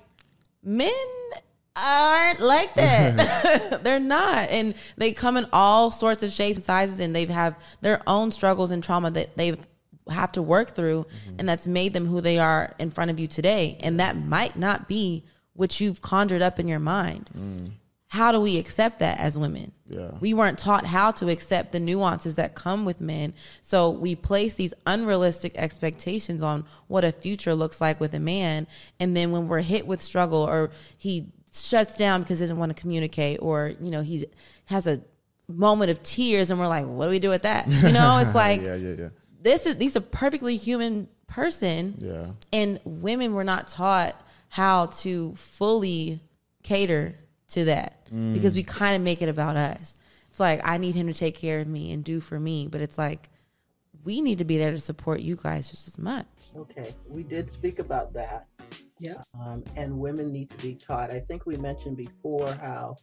men 0.64 0.92
aren't 1.76 2.40
like 2.40 2.74
that. 2.76 3.80
They're 3.84 4.00
not. 4.00 4.50
And 4.50 4.76
they 4.98 5.12
come 5.12 5.38
in 5.38 5.48
all 5.54 5.92
sorts 5.92 6.24
of 6.24 6.32
shapes 6.32 6.58
and 6.58 6.66
sizes 6.66 7.00
and 7.00 7.16
they 7.16 7.26
have 7.26 7.56
their 7.82 8.02
own 8.08 8.32
struggles 8.32 8.72
and 8.72 8.84
trauma 8.84 9.12
that 9.12 9.38
they 9.38 9.58
have 10.10 10.32
to 10.32 10.42
work 10.42 10.74
through 10.74 11.04
mm-hmm. 11.04 11.36
and 11.40 11.50
that's 11.50 11.68
made 11.68 11.94
them 11.94 12.06
who 12.06 12.22
they 12.22 12.40
are 12.40 12.74
in 12.80 12.90
front 12.92 13.12
of 13.12 13.20
you 13.20 13.28
today. 13.28 13.78
And 13.82 14.00
that 14.00 14.16
might 14.16 14.56
not 14.56 14.88
be 14.88 15.24
what 15.54 15.80
you've 15.80 16.02
conjured 16.02 16.42
up 16.42 16.60
in 16.60 16.68
your 16.68 16.80
mind. 16.80 17.30
Mm. 17.38 17.72
How 18.10 18.32
do 18.32 18.40
we 18.40 18.58
accept 18.58 19.00
that 19.00 19.20
as 19.20 19.38
women? 19.38 19.74
Yeah. 19.90 20.12
We 20.22 20.34
weren't 20.34 20.58
taught 20.58 20.86
how 20.86 21.12
to 21.12 21.30
accept 21.30 21.74
the 21.74 21.80
nuances 21.80 22.36
that 22.36 22.56
come 22.56 22.86
with 22.86 23.02
men. 23.02 23.34
So 23.62 23.90
we 23.90 24.16
place 24.16 24.54
these 24.54 24.74
unrealistic 24.86 25.58
expectations 25.58 26.42
on 26.42 26.66
what 26.88 27.04
a 27.04 27.12
future 27.12 27.54
looks 27.54 27.82
like 27.82 28.00
with 28.00 28.14
a 28.14 28.20
man. 28.20 28.66
And 28.98 29.16
then 29.16 29.32
when 29.32 29.50
we're 29.50 29.62
hit 29.62 29.86
with 29.86 30.02
struggle 30.02 30.40
or 30.44 30.72
he 30.98 31.28
shuts 31.52 31.98
down 31.98 32.22
because 32.22 32.40
he 32.40 32.44
doesn't 32.44 32.58
want 32.58 32.76
to 32.76 32.82
communicate 32.82 33.40
or, 33.42 33.74
you 33.82 33.92
know, 33.92 34.02
he 34.02 34.26
has 34.66 34.88
a 34.88 35.02
moment 35.50 35.92
of 35.92 36.02
tears 36.02 36.50
and 36.50 36.60
we're 36.60 36.68
like, 36.68 36.86
what 36.86 37.06
do 37.06 37.12
we 37.12 37.20
do 37.20 37.30
with 37.30 37.42
that? 37.42 37.68
You 37.68 37.92
know, 37.92 38.20
it's 38.20 38.36
like, 38.36 38.64
yeah, 38.64 38.76
yeah, 38.76 38.96
yeah. 38.98 39.10
This 39.42 39.66
is, 39.66 39.76
these 39.76 39.98
are 39.98 40.02
perfectly 40.02 40.56
human 40.56 41.10
person. 41.28 41.96
Yeah. 42.00 42.32
And 42.54 42.80
women 42.86 43.34
were 43.34 43.44
not 43.44 43.68
taught 43.68 44.16
how 44.50 44.88
to 44.88 45.36
fully 45.36 46.22
cater 46.64 47.16
to 47.50 47.66
that 47.66 48.06
mm. 48.14 48.34
because 48.34 48.54
we 48.54 48.64
kind 48.64 48.96
of 48.96 49.02
make 49.02 49.22
it 49.22 49.30
about 49.30 49.56
us. 49.56 49.96
It's 50.30 50.40
like 50.40 50.62
I 50.64 50.78
need 50.78 50.96
him 50.96 51.08
to 51.08 51.14
take 51.14 51.36
care 51.36 51.60
of 51.60 51.68
me 51.68 51.92
and 51.92 52.04
do 52.04 52.20
for 52.20 52.40
me, 52.40 52.68
but 52.68 52.82
it's 52.82 52.98
like 52.98 53.30
we 54.04 54.22
need 54.22 54.38
to 54.38 54.46
be 54.46 54.58
there 54.58 54.72
to 54.72 54.80
support 54.80 55.22
you 55.22 55.36
guys 55.36 55.70
just 55.70 55.88
as 55.88 55.98
much. 55.98 56.28
Okay, 56.56 56.94
we 57.08 57.24
did 57.24 57.50
speak 57.50 57.80
about 57.80 58.14
that. 58.14 58.48
Yeah. 59.00 59.22
Um, 59.40 59.64
and 59.76 59.98
women 59.98 60.32
need 60.32 60.50
to 60.52 60.58
be 60.58 60.76
taught. 60.76 61.12
I 61.12 61.20
think 61.20 61.46
we 61.46 61.56
mentioned 61.58 61.98
before 61.98 62.52
how 62.54 62.96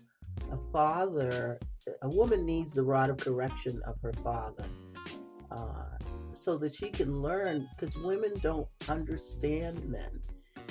a 0.50 0.59
father, 0.72 1.59
a 2.02 2.09
woman 2.09 2.44
needs 2.44 2.72
the 2.72 2.83
rod 2.83 3.11
of 3.11 3.16
correction 3.18 3.80
of 3.87 3.96
her 4.02 4.12
father. 4.14 4.64
Uh, 5.50 5.85
so 6.33 6.59
that 6.59 6.74
she 6.74 6.90
can 6.90 7.22
learn 7.22 7.66
because 7.76 7.96
women 7.98 8.33
don't 8.42 8.68
understand 8.88 9.83
men 9.88 10.20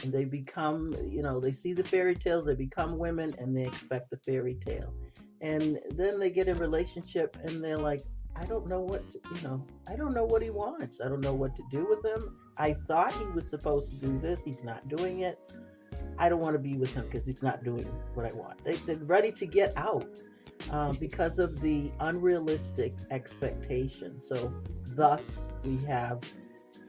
and 0.03 0.11
they 0.11 0.25
become, 0.25 0.93
you 1.05 1.21
know, 1.21 1.39
they 1.39 1.51
see 1.51 1.73
the 1.73 1.83
fairy 1.83 2.15
tales, 2.15 2.45
they 2.45 2.55
become 2.55 2.97
women, 2.97 3.31
and 3.37 3.55
they 3.55 3.63
expect 3.63 4.09
the 4.09 4.17
fairy 4.17 4.55
tale. 4.65 4.93
And 5.41 5.79
then 5.91 6.19
they 6.19 6.29
get 6.29 6.47
a 6.47 6.55
relationship 6.55 7.37
and 7.43 7.63
they're 7.63 7.77
like, 7.77 8.01
I 8.35 8.45
don't 8.45 8.67
know 8.67 8.79
what, 8.79 9.09
to, 9.11 9.19
you 9.35 9.47
know, 9.47 9.65
I 9.89 9.95
don't 9.95 10.13
know 10.13 10.25
what 10.25 10.41
he 10.41 10.49
wants. 10.49 10.99
I 11.03 11.07
don't 11.07 11.21
know 11.21 11.33
what 11.33 11.55
to 11.55 11.63
do 11.71 11.85
with 11.85 12.03
him. 12.03 12.37
I 12.57 12.73
thought 12.73 13.13
he 13.13 13.25
was 13.25 13.47
supposed 13.47 13.91
to 13.91 14.07
do 14.07 14.19
this. 14.19 14.41
He's 14.43 14.63
not 14.63 14.87
doing 14.87 15.19
it. 15.19 15.39
I 16.17 16.29
don't 16.29 16.39
want 16.39 16.53
to 16.53 16.59
be 16.59 16.75
with 16.75 16.93
him 16.93 17.05
because 17.05 17.25
he's 17.25 17.43
not 17.43 17.63
doing 17.63 17.85
what 18.15 18.31
I 18.31 18.35
want. 18.35 18.63
They, 18.63 18.93
are 18.93 18.97
ready 18.97 19.31
to 19.33 19.45
get 19.45 19.75
out 19.77 20.19
uh, 20.71 20.93
because 20.93 21.39
of 21.39 21.61
the 21.61 21.91
unrealistic 21.99 22.93
expectation. 23.11 24.21
So, 24.21 24.53
thus, 24.95 25.47
we 25.63 25.77
have 25.85 26.19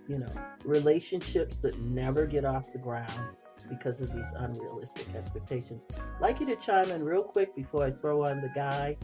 you 0.09 0.19
know, 0.19 0.29
relationships 0.64 1.59
that 1.59 1.79
never 1.81 2.27
get 2.27 2.45
off 2.45 2.73
the 2.73 2.79
ground 2.79 3.37
because 3.69 4.01
of 4.01 4.12
these 4.12 4.27
unrealistic 4.37 5.14
expectations. 5.14 5.85
I'd 5.95 6.21
like 6.21 6.40
you 6.40 6.47
to 6.47 6.57
chime 6.57 6.90
in 6.90 7.05
real 7.05 7.23
quick 7.23 7.55
before 7.55 7.85
I 7.85 7.90
throw 7.90 8.27
on 8.27 8.40
the 8.40 8.51
guy 8.55 8.97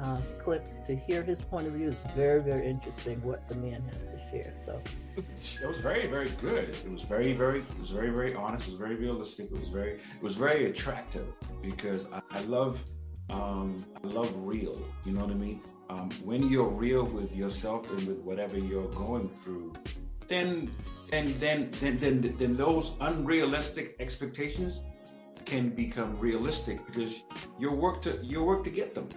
uh, 0.00 0.20
clip 0.38 0.84
to 0.84 0.94
hear 0.94 1.22
his 1.22 1.40
point 1.40 1.66
of 1.66 1.72
view. 1.72 1.88
It's 1.88 2.14
very, 2.14 2.42
very 2.42 2.66
interesting 2.66 3.22
what 3.22 3.48
the 3.48 3.56
man 3.56 3.82
has 3.86 4.06
to 4.06 4.18
share. 4.30 4.54
So 4.62 4.80
it 5.16 5.66
was 5.66 5.78
very, 5.78 6.06
very 6.06 6.28
good. 6.40 6.68
It 6.68 6.90
was 6.90 7.02
very, 7.02 7.32
very, 7.32 7.60
it 7.60 7.78
was 7.78 7.90
very, 7.90 8.10
very 8.10 8.34
honest. 8.34 8.68
It 8.68 8.72
was 8.72 8.78
very 8.78 8.96
realistic. 8.96 9.46
It 9.46 9.52
was 9.52 9.68
very, 9.68 9.92
it 9.92 10.22
was 10.22 10.36
very 10.36 10.70
attractive 10.70 11.26
because 11.62 12.06
I, 12.12 12.20
I 12.30 12.40
love, 12.42 12.82
um, 13.30 13.76
I 14.02 14.06
love 14.06 14.32
real. 14.36 14.80
You 15.04 15.12
know 15.12 15.22
what 15.22 15.30
I 15.30 15.34
mean? 15.34 15.62
Um, 15.88 16.10
when 16.24 16.42
you're 16.48 16.68
real 16.68 17.04
with 17.04 17.34
yourself 17.34 17.88
and 17.90 18.06
with 18.06 18.18
whatever 18.18 18.58
you're 18.58 18.88
going 18.88 19.28
through, 19.28 19.72
then 20.28 20.70
and 21.12 21.28
then 21.28 21.70
then 21.80 21.96
then 21.98 22.20
then 22.36 22.52
those 22.52 22.92
unrealistic 23.00 23.96
expectations 24.00 24.82
can 25.44 25.70
become 25.70 26.16
realistic 26.16 26.84
because 26.86 27.22
your 27.58 27.74
work 27.74 28.02
to 28.02 28.18
you 28.22 28.42
work 28.42 28.64
to 28.64 28.70
get 28.70 28.94
them. 28.94 29.08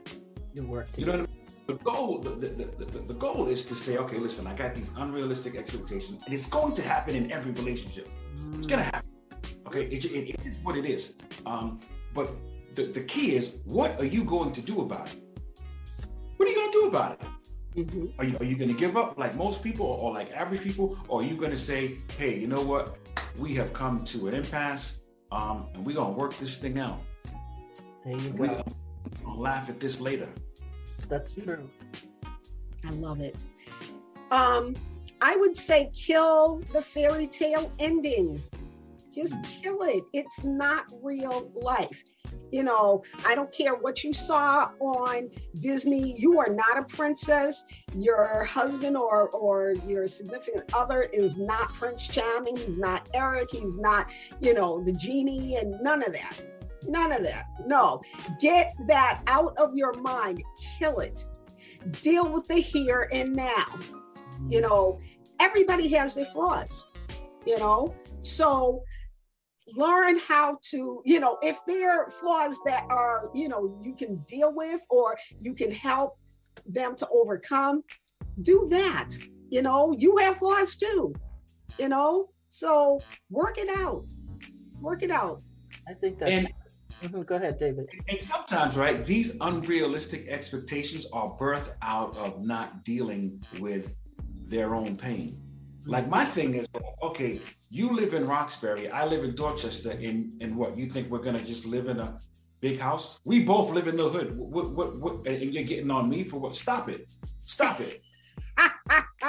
You 0.53 0.63
work. 0.63 0.87
you 0.97 1.05
know 1.05 1.11
what 1.13 1.21
I 1.21 1.23
mean? 1.23 1.39
the 1.69 1.75
goal, 1.75 2.17
the, 2.17 2.31
the, 2.31 2.65
the, 2.83 2.99
the, 2.99 3.13
goal 3.13 3.47
is 3.47 3.63
to 3.63 3.75
say, 3.75 3.97
okay, 3.97 4.17
listen, 4.17 4.47
I 4.47 4.55
got 4.55 4.73
these 4.73 4.91
unrealistic 4.97 5.55
expectations, 5.55 6.23
and 6.25 6.33
it's 6.33 6.47
going 6.47 6.73
to 6.73 6.81
happen 6.81 7.15
in 7.15 7.31
every 7.31 7.51
relationship. 7.51 8.09
It's 8.55 8.65
gonna 8.65 8.85
happen. 8.85 9.07
Okay, 9.67 9.83
it, 9.85 10.03
it, 10.05 10.29
it 10.33 10.45
is 10.47 10.57
what 10.63 10.75
it 10.75 10.85
is. 10.85 11.13
Um, 11.45 11.79
but 12.15 12.31
the, 12.73 12.85
the 12.85 13.03
key 13.03 13.35
is, 13.35 13.59
what 13.65 13.99
are 13.99 14.05
you 14.05 14.23
going 14.23 14.51
to 14.53 14.61
do 14.61 14.81
about 14.81 15.13
it? 15.13 15.19
What 16.37 16.47
are 16.47 16.51
you 16.51 16.57
going 16.57 16.71
to 16.71 16.81
do 16.81 16.87
about 16.87 17.21
it? 17.21 17.27
Mm-hmm. 17.75 18.19
Are 18.19 18.25
you, 18.25 18.37
are 18.39 18.45
you 18.45 18.55
going 18.55 18.69
to 18.69 18.79
give 18.79 18.97
up 18.97 19.17
like 19.17 19.35
most 19.35 19.63
people 19.63 19.85
or, 19.85 19.97
or 19.97 20.13
like 20.13 20.31
average 20.33 20.61
people? 20.61 20.97
Or 21.07 21.21
are 21.21 21.23
you 21.23 21.35
going 21.35 21.51
to 21.51 21.57
say, 21.57 21.99
hey, 22.17 22.37
you 22.37 22.47
know 22.47 22.61
what? 22.61 22.97
We 23.37 23.53
have 23.55 23.73
come 23.73 24.03
to 24.05 24.27
an 24.27 24.33
impasse 24.33 25.01
um, 25.31 25.67
and 25.73 25.85
we're 25.85 25.95
going 25.95 26.13
to 26.13 26.19
work 26.19 26.33
this 26.35 26.57
thing 26.57 26.79
out. 26.79 26.99
There 28.05 28.17
you 28.17 28.29
go. 28.29 28.35
We're 28.37 28.47
going 28.47 28.63
to 28.63 29.33
laugh 29.33 29.69
at 29.69 29.79
this 29.79 30.01
later. 30.01 30.27
That's 31.07 31.33
true. 31.33 31.69
I 32.85 32.89
love 32.91 33.21
it. 33.21 33.35
Um, 34.31 34.75
I 35.21 35.35
would 35.35 35.57
say 35.57 35.91
kill 35.93 36.61
the 36.73 36.81
fairy 36.81 37.27
tale 37.27 37.71
ending. 37.79 38.41
Just 39.13 39.43
kill 39.43 39.81
it. 39.83 40.03
It's 40.13 40.43
not 40.43 40.91
real 41.01 41.51
life. 41.55 42.03
You 42.51 42.63
know, 42.63 43.03
I 43.25 43.35
don't 43.35 43.51
care 43.51 43.75
what 43.75 44.03
you 44.03 44.13
saw 44.13 44.71
on 44.79 45.29
Disney. 45.61 46.19
You 46.19 46.39
are 46.39 46.49
not 46.49 46.77
a 46.77 46.83
princess. 46.83 47.63
Your 47.93 48.43
husband 48.43 48.97
or 48.97 49.29
or 49.29 49.75
your 49.87 50.07
significant 50.07 50.73
other 50.73 51.03
is 51.03 51.37
not 51.37 51.73
Prince 51.73 52.07
Charming. 52.07 52.57
He's 52.57 52.77
not 52.77 53.09
Eric. 53.13 53.49
He's 53.51 53.77
not, 53.77 54.11
you 54.41 54.53
know, 54.53 54.83
the 54.83 54.93
genie 54.93 55.57
and 55.57 55.79
none 55.81 56.01
of 56.03 56.13
that. 56.13 56.41
None 56.87 57.11
of 57.11 57.23
that. 57.23 57.45
No. 57.65 58.01
Get 58.39 58.73
that 58.87 59.21
out 59.27 59.55
of 59.57 59.75
your 59.75 59.93
mind. 59.93 60.43
Kill 60.79 60.99
it. 60.99 61.27
Deal 62.01 62.31
with 62.31 62.47
the 62.47 62.55
here 62.55 63.09
and 63.11 63.35
now. 63.35 63.79
You 64.47 64.61
know, 64.61 64.99
everybody 65.39 65.87
has 65.89 66.15
their 66.15 66.25
flaws, 66.25 66.87
you 67.45 67.59
know. 67.59 67.93
So 68.21 68.83
learn 69.75 70.17
how 70.27 70.57
to, 70.71 71.01
you 71.05 71.19
know, 71.19 71.37
if 71.41 71.59
there 71.65 72.03
are 72.03 72.09
flaws 72.09 72.57
that 72.65 72.85
are, 72.89 73.29
you 73.33 73.47
know, 73.47 73.79
you 73.83 73.93
can 73.95 74.17
deal 74.27 74.53
with 74.53 74.81
or 74.89 75.17
you 75.39 75.53
can 75.53 75.71
help 75.71 76.17
them 76.65 76.95
to 76.95 77.07
overcome, 77.09 77.83
do 78.41 78.67
that. 78.69 79.09
You 79.49 79.61
know, 79.61 79.95
you 79.97 80.17
have 80.17 80.37
flaws 80.37 80.75
too, 80.75 81.13
you 81.77 81.89
know, 81.89 82.29
so 82.49 82.99
work 83.29 83.57
it 83.57 83.69
out. 83.69 84.05
Work 84.81 85.03
it 85.03 85.11
out. 85.11 85.41
I 85.87 85.93
think 85.93 86.19
that. 86.19 86.29
And, 86.29 86.47
mm-hmm. 87.01 87.21
Go 87.23 87.35
ahead, 87.35 87.57
David. 87.57 87.87
And 88.09 88.19
sometimes, 88.19 88.77
right, 88.77 89.05
these 89.05 89.37
unrealistic 89.41 90.27
expectations 90.27 91.07
are 91.13 91.35
birthed 91.37 91.73
out 91.81 92.15
of 92.17 92.41
not 92.41 92.83
dealing 92.83 93.43
with 93.59 93.95
their 94.47 94.75
own 94.75 94.97
pain. 94.97 95.37
Like 95.85 96.07
my 96.09 96.25
thing 96.25 96.55
is, 96.55 96.67
okay, 97.01 97.39
you 97.69 97.91
live 97.91 98.13
in 98.13 98.27
Roxbury, 98.27 98.89
I 98.89 99.05
live 99.05 99.23
in 99.23 99.35
Dorchester, 99.35 99.91
in 99.91 100.33
in 100.39 100.55
what 100.55 100.77
you 100.77 100.87
think 100.87 101.09
we're 101.09 101.19
gonna 101.19 101.39
just 101.39 101.65
live 101.65 101.87
in 101.87 101.99
a 101.99 102.19
big 102.61 102.79
house? 102.79 103.19
We 103.23 103.43
both 103.43 103.71
live 103.71 103.87
in 103.87 103.97
the 103.97 104.09
hood. 104.09 104.37
What, 104.37 104.71
what, 104.71 104.99
what, 104.99 105.27
and 105.27 105.53
you're 105.53 105.63
getting 105.63 105.91
on 105.91 106.09
me 106.09 106.23
for 106.23 106.39
what? 106.39 106.55
Stop 106.55 106.89
it! 106.89 107.07
Stop 107.41 107.79
it! 107.79 108.01
you 108.59 108.65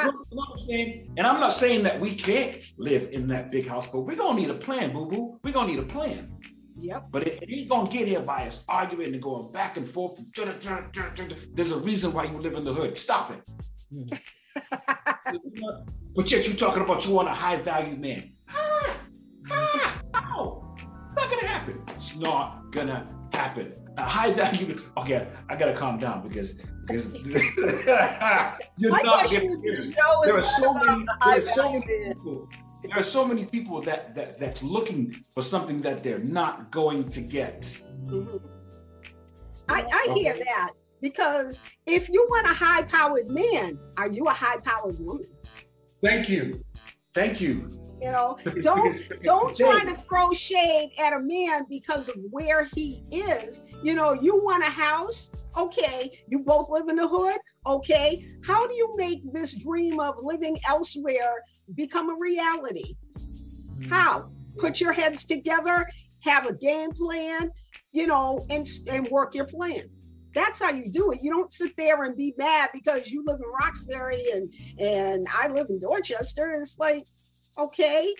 know 0.02 0.46
I'm 0.52 0.58
saying? 0.58 1.12
And 1.16 1.26
I'm 1.26 1.38
not 1.38 1.52
saying 1.52 1.82
that 1.84 2.00
we 2.00 2.14
can't 2.14 2.58
live 2.78 3.10
in 3.12 3.28
that 3.28 3.50
big 3.50 3.66
house, 3.66 3.86
but 3.86 4.00
we're 4.00 4.16
gonna 4.16 4.40
need 4.40 4.50
a 4.50 4.54
plan, 4.54 4.92
boo 4.92 5.06
boo. 5.06 5.38
We're 5.44 5.52
gonna 5.52 5.68
need 5.68 5.78
a 5.78 5.84
plan. 5.84 6.30
Yep. 6.76 7.04
But 7.12 7.26
it, 7.26 7.42
it 7.42 7.50
ain't 7.52 7.68
gonna 7.68 7.90
get 7.90 8.08
here 8.08 8.22
by 8.22 8.46
us 8.46 8.64
arguing 8.68 9.12
and 9.12 9.22
going 9.22 9.52
back 9.52 9.76
and 9.76 9.88
forth. 9.88 10.18
There's 11.54 11.72
a 11.72 11.78
reason 11.78 12.12
why 12.12 12.24
you 12.24 12.38
live 12.38 12.54
in 12.54 12.64
the 12.64 12.72
hood. 12.72 12.96
Stop 12.96 13.32
it. 13.32 14.20
But 16.14 16.30
yet 16.30 16.46
you're 16.46 16.56
talking 16.56 16.82
about 16.82 17.06
you 17.06 17.14
want 17.14 17.28
a 17.28 17.32
high 17.32 17.56
value 17.56 17.96
man. 17.96 18.32
Ah, 18.48 18.96
ah? 19.50 20.00
Not 21.16 21.30
gonna 21.30 21.46
happen. 21.46 21.82
It's 21.88 22.16
not 22.16 22.70
gonna 22.70 23.04
happen. 23.32 23.72
A 23.96 24.02
high 24.02 24.32
value. 24.32 24.80
Okay, 24.96 25.28
I 25.48 25.56
gotta 25.56 25.74
calm 25.74 25.98
down 25.98 26.26
because 26.26 26.54
because 26.86 27.12
you're 28.78 28.90
My 28.90 29.02
not. 29.02 29.28
There 29.30 30.38
are 30.38 30.42
so 30.42 30.74
many. 30.74 31.04
There 31.04 31.36
are 31.36 31.40
so 31.40 31.72
many 31.72 31.82
people. 31.82 32.48
There 32.82 32.98
are 32.98 33.02
so 33.02 33.26
many 33.26 33.44
people 33.44 33.80
that 33.82 34.14
that 34.14 34.38
that's 34.38 34.62
looking 34.62 35.14
for 35.32 35.42
something 35.42 35.80
that 35.82 36.02
they're 36.02 36.18
not 36.18 36.70
going 36.70 37.08
to 37.10 37.20
get. 37.20 37.62
Mm-hmm. 38.06 38.36
I, 39.68 39.86
I 39.92 40.14
hear 40.14 40.34
that. 40.34 40.72
Because 41.00 41.62
if 41.86 42.08
you 42.10 42.26
want 42.28 42.46
a 42.46 42.52
high 42.52 42.82
powered 42.82 43.30
man, 43.30 43.78
are 43.96 44.10
you 44.10 44.24
a 44.24 44.32
high 44.32 44.58
powered 44.58 44.98
woman? 44.98 45.24
Thank 46.02 46.28
you. 46.28 46.62
Thank 47.14 47.40
you. 47.40 47.68
You 48.00 48.12
know, 48.12 48.38
don't 48.62 48.96
don't 49.22 49.54
try 49.56 49.84
to 49.84 49.94
throw 50.02 50.32
shade 50.32 50.92
at 50.98 51.12
a 51.12 51.20
man 51.20 51.66
because 51.68 52.08
of 52.08 52.16
where 52.30 52.64
he 52.74 53.02
is. 53.12 53.60
You 53.82 53.94
know, 53.94 54.14
you 54.14 54.42
want 54.42 54.62
a 54.62 54.70
house, 54.70 55.30
okay. 55.56 56.22
You 56.28 56.38
both 56.38 56.70
live 56.70 56.88
in 56.88 56.96
the 56.96 57.06
hood, 57.06 57.36
okay. 57.66 58.26
How 58.42 58.66
do 58.66 58.74
you 58.74 58.94
make 58.96 59.20
this 59.32 59.52
dream 59.52 60.00
of 60.00 60.14
living 60.22 60.56
elsewhere 60.66 61.44
become 61.74 62.08
a 62.08 62.16
reality? 62.18 62.94
Hmm. 63.82 63.90
How? 63.90 64.30
Put 64.58 64.80
your 64.80 64.92
heads 64.92 65.24
together, 65.24 65.86
have 66.20 66.46
a 66.46 66.54
game 66.54 66.92
plan, 66.92 67.50
you 67.92 68.06
know, 68.06 68.46
and 68.48 68.66
and 68.88 69.06
work 69.08 69.34
your 69.34 69.46
plan. 69.46 69.82
That's 70.34 70.60
how 70.60 70.70
you 70.70 70.90
do 70.90 71.10
it. 71.12 71.20
You 71.22 71.30
don't 71.30 71.52
sit 71.52 71.76
there 71.76 72.04
and 72.04 72.16
be 72.16 72.34
mad 72.36 72.70
because 72.72 73.10
you 73.10 73.24
live 73.26 73.38
in 73.38 73.50
Roxbury 73.60 74.22
and 74.34 74.52
and 74.78 75.26
I 75.34 75.48
live 75.48 75.66
in 75.70 75.78
Dorchester. 75.78 76.52
It's 76.52 76.78
like, 76.78 77.06
okay, 77.58 78.14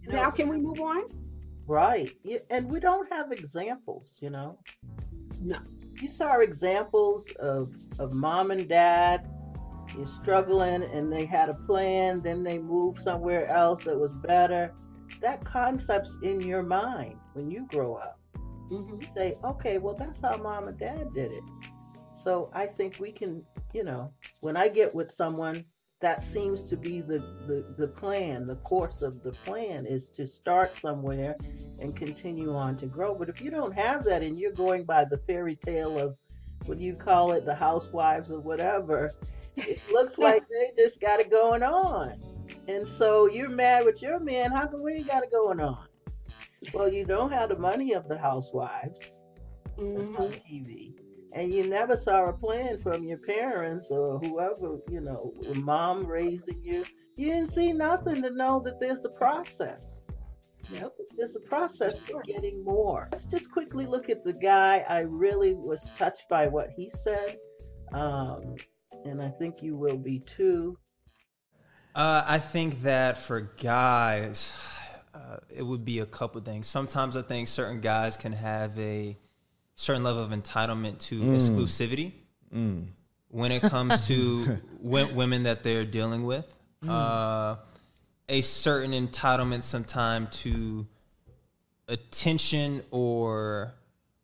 you 0.00 0.08
know, 0.08 0.16
now 0.16 0.30
can 0.30 0.48
we 0.48 0.58
move 0.58 0.80
on? 0.80 1.04
Right. 1.66 2.10
And 2.50 2.70
we 2.70 2.80
don't 2.80 3.10
have 3.12 3.32
examples, 3.32 4.16
you 4.20 4.30
know. 4.30 4.58
No. 5.42 5.58
You 6.00 6.10
saw 6.10 6.38
examples 6.38 7.30
of 7.40 7.72
of 7.98 8.12
mom 8.12 8.50
and 8.50 8.68
dad 8.68 9.28
is 9.98 10.12
struggling 10.12 10.84
and 10.84 11.12
they 11.12 11.24
had 11.24 11.48
a 11.48 11.54
plan, 11.54 12.20
then 12.22 12.42
they 12.42 12.58
moved 12.58 13.02
somewhere 13.02 13.46
else 13.50 13.84
that 13.84 13.98
was 13.98 14.16
better. 14.18 14.72
That 15.20 15.44
concept's 15.44 16.18
in 16.22 16.40
your 16.40 16.62
mind 16.62 17.16
when 17.32 17.50
you 17.50 17.66
grow 17.70 17.94
up 17.94 18.17
mm-hmm. 18.68 19.00
say, 19.14 19.34
okay, 19.44 19.78
well, 19.78 19.94
that's 19.94 20.20
how 20.20 20.36
mom 20.38 20.68
and 20.68 20.78
dad 20.78 21.12
did 21.14 21.32
it. 21.32 21.44
So 22.16 22.50
I 22.52 22.66
think 22.66 22.98
we 22.98 23.12
can, 23.12 23.44
you 23.72 23.84
know, 23.84 24.12
when 24.40 24.56
I 24.56 24.68
get 24.68 24.94
with 24.94 25.10
someone, 25.10 25.64
that 26.00 26.22
seems 26.22 26.62
to 26.62 26.76
be 26.76 27.00
the, 27.00 27.18
the, 27.46 27.74
the 27.76 27.88
plan, 27.88 28.46
the 28.46 28.56
course 28.56 29.02
of 29.02 29.22
the 29.22 29.32
plan 29.32 29.84
is 29.84 30.08
to 30.10 30.26
start 30.26 30.78
somewhere 30.78 31.34
and 31.80 31.96
continue 31.96 32.54
on 32.54 32.76
to 32.76 32.86
grow. 32.86 33.16
But 33.16 33.28
if 33.28 33.40
you 33.40 33.50
don't 33.50 33.74
have 33.74 34.04
that 34.04 34.22
and 34.22 34.38
you're 34.38 34.52
going 34.52 34.84
by 34.84 35.04
the 35.04 35.18
fairy 35.18 35.56
tale 35.56 35.98
of 35.98 36.16
what 36.66 36.78
do 36.78 36.84
you 36.84 36.94
call 36.94 37.32
it, 37.32 37.44
the 37.44 37.54
housewives 37.54 38.30
or 38.30 38.38
whatever, 38.38 39.10
it 39.56 39.80
looks 39.92 40.18
like 40.18 40.44
they 40.48 40.70
just 40.80 41.00
got 41.00 41.20
it 41.20 41.30
going 41.30 41.64
on. 41.64 42.14
And 42.68 42.86
so 42.86 43.26
you're 43.26 43.48
mad 43.48 43.84
with 43.84 44.00
your 44.00 44.20
man. 44.20 44.52
How 44.52 44.66
come 44.66 44.82
we 44.82 44.94
ain't 44.94 45.08
got 45.08 45.24
it 45.24 45.32
going 45.32 45.58
on? 45.60 45.87
Well, 46.72 46.92
you 46.92 47.04
don't 47.04 47.32
have 47.32 47.50
the 47.50 47.58
money 47.58 47.92
of 47.94 48.08
the 48.08 48.18
housewives 48.18 49.20
mm-hmm. 49.78 50.16
on 50.16 50.30
TV. 50.30 50.94
And 51.34 51.52
you 51.52 51.64
never 51.64 51.96
saw 51.96 52.24
a 52.28 52.32
plan 52.32 52.78
from 52.78 53.04
your 53.04 53.18
parents 53.18 53.88
or 53.90 54.18
whoever, 54.20 54.78
you 54.90 55.00
know, 55.00 55.34
mom 55.60 56.06
raising 56.06 56.62
you. 56.62 56.84
You 57.16 57.26
didn't 57.26 57.52
see 57.52 57.72
nothing 57.72 58.22
to 58.22 58.30
know 58.30 58.60
that 58.60 58.80
there's 58.80 59.04
a 59.04 59.10
process. 59.10 60.06
Yep. 60.70 60.92
There's 61.16 61.36
a 61.36 61.40
process 61.40 62.00
to 62.00 62.20
getting 62.24 62.64
more. 62.64 63.08
Let's 63.12 63.24
just 63.24 63.50
quickly 63.50 63.86
look 63.86 64.10
at 64.10 64.24
the 64.24 64.32
guy. 64.34 64.84
I 64.88 65.00
really 65.00 65.54
was 65.54 65.90
touched 65.96 66.28
by 66.28 66.46
what 66.46 66.70
he 66.76 66.90
said. 66.90 67.36
Um, 67.92 68.56
and 69.04 69.22
I 69.22 69.30
think 69.30 69.62
you 69.62 69.76
will 69.76 69.96
be 69.96 70.18
too. 70.20 70.78
Uh, 71.94 72.22
I 72.26 72.38
think 72.38 72.82
that 72.82 73.18
for 73.18 73.40
guys, 73.60 74.52
uh, 75.18 75.36
it 75.54 75.62
would 75.62 75.84
be 75.84 76.00
a 76.00 76.06
couple 76.06 76.40
things. 76.40 76.66
Sometimes 76.66 77.16
I 77.16 77.22
think 77.22 77.48
certain 77.48 77.80
guys 77.80 78.16
can 78.16 78.32
have 78.32 78.78
a 78.78 79.16
certain 79.76 80.02
level 80.02 80.22
of 80.22 80.30
entitlement 80.30 80.98
to 80.98 81.20
mm. 81.20 81.36
exclusivity 81.36 82.12
mm. 82.54 82.84
when 83.28 83.52
it 83.52 83.62
comes 83.62 84.06
to 84.08 84.58
w- 84.82 85.14
women 85.14 85.44
that 85.44 85.62
they're 85.62 85.84
dealing 85.84 86.24
with. 86.24 86.54
Mm. 86.84 86.88
Uh, 86.90 87.56
a 88.28 88.42
certain 88.42 88.92
entitlement 88.92 89.62
sometimes 89.62 90.38
to 90.42 90.86
attention 91.88 92.82
or 92.90 93.72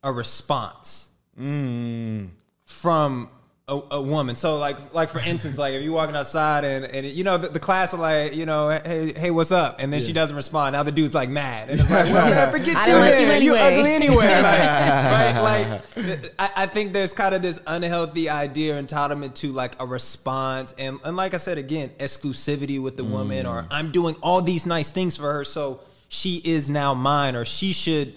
a 0.03 0.13
response 0.13 1.09
mm. 1.41 2.29
from 2.67 3.31
a, 3.67 3.81
a 3.93 4.03
woman. 4.03 4.37
So 4.37 4.59
like 4.59 4.93
like 4.93 5.09
for 5.09 5.21
instance, 5.21 5.57
like 5.57 5.73
if 5.73 5.83
you're 5.83 5.93
walking 5.93 6.17
outside 6.17 6.65
and 6.65 6.85
and 6.85 7.07
you 7.07 7.25
know 7.25 7.39
the, 7.39 7.49
the 7.49 7.61
class 7.61 7.95
are 7.95 8.01
like 8.01 8.35
you 8.35 8.45
know 8.45 8.69
hey 8.69 9.13
hey 9.17 9.31
what's 9.31 9.53
up, 9.53 9.77
and 9.79 9.93
then 9.93 10.01
she 10.01 10.13
doesn't 10.13 10.37
respond. 10.37 10.75
Now 10.75 10.83
the 10.83 10.93
dude's 10.93 11.15
like 11.15 11.31
mad, 11.31 11.71
and 11.71 11.81
it's 11.81 11.91
like 11.91 12.13
well 12.13 12.29
man, 12.29 12.51
forget 12.51 12.77
I 12.77 12.87
you, 12.87 12.93
don't 12.93 13.01
like 13.01 13.15
you 13.15 13.21
you 13.21 13.55
anyway. 13.55 13.79
ugly 13.79 13.93
anyway. 13.93 14.15
Like, 14.45 15.37
right? 15.37 15.83
Like 15.97 16.35
I, 16.39 16.51
I 16.57 16.67
think 16.67 16.93
there's 16.93 17.13
kind 17.13 17.35
of 17.35 17.41
this 17.41 17.61
unhealthy 17.67 18.29
idea 18.29 18.81
entitlement 18.83 19.35
to 19.37 19.53
like 19.53 19.81
a 19.81 19.87
response, 19.87 20.75
and 20.79 21.01
and 21.05 21.17
like 21.17 21.33
I 21.33 21.39
said 21.39 21.57
again, 21.57 21.91
exclusivity 21.99 22.83
with 22.83 22.97
the 22.97 23.05
woman, 23.05 23.47
or 23.47 23.63
mm. 23.63 23.69
I'm 23.71 23.93
doing 23.93 24.15
all 24.23 24.43
these 24.43 24.67
nice 24.67 24.91
things 24.91 25.17
for 25.17 25.33
her, 25.33 25.45
so 25.45 25.81
she 26.09 26.43
is 26.45 26.69
now 26.69 26.93
mine, 26.93 27.35
or 27.35 27.45
she 27.45 27.73
should 27.73 28.15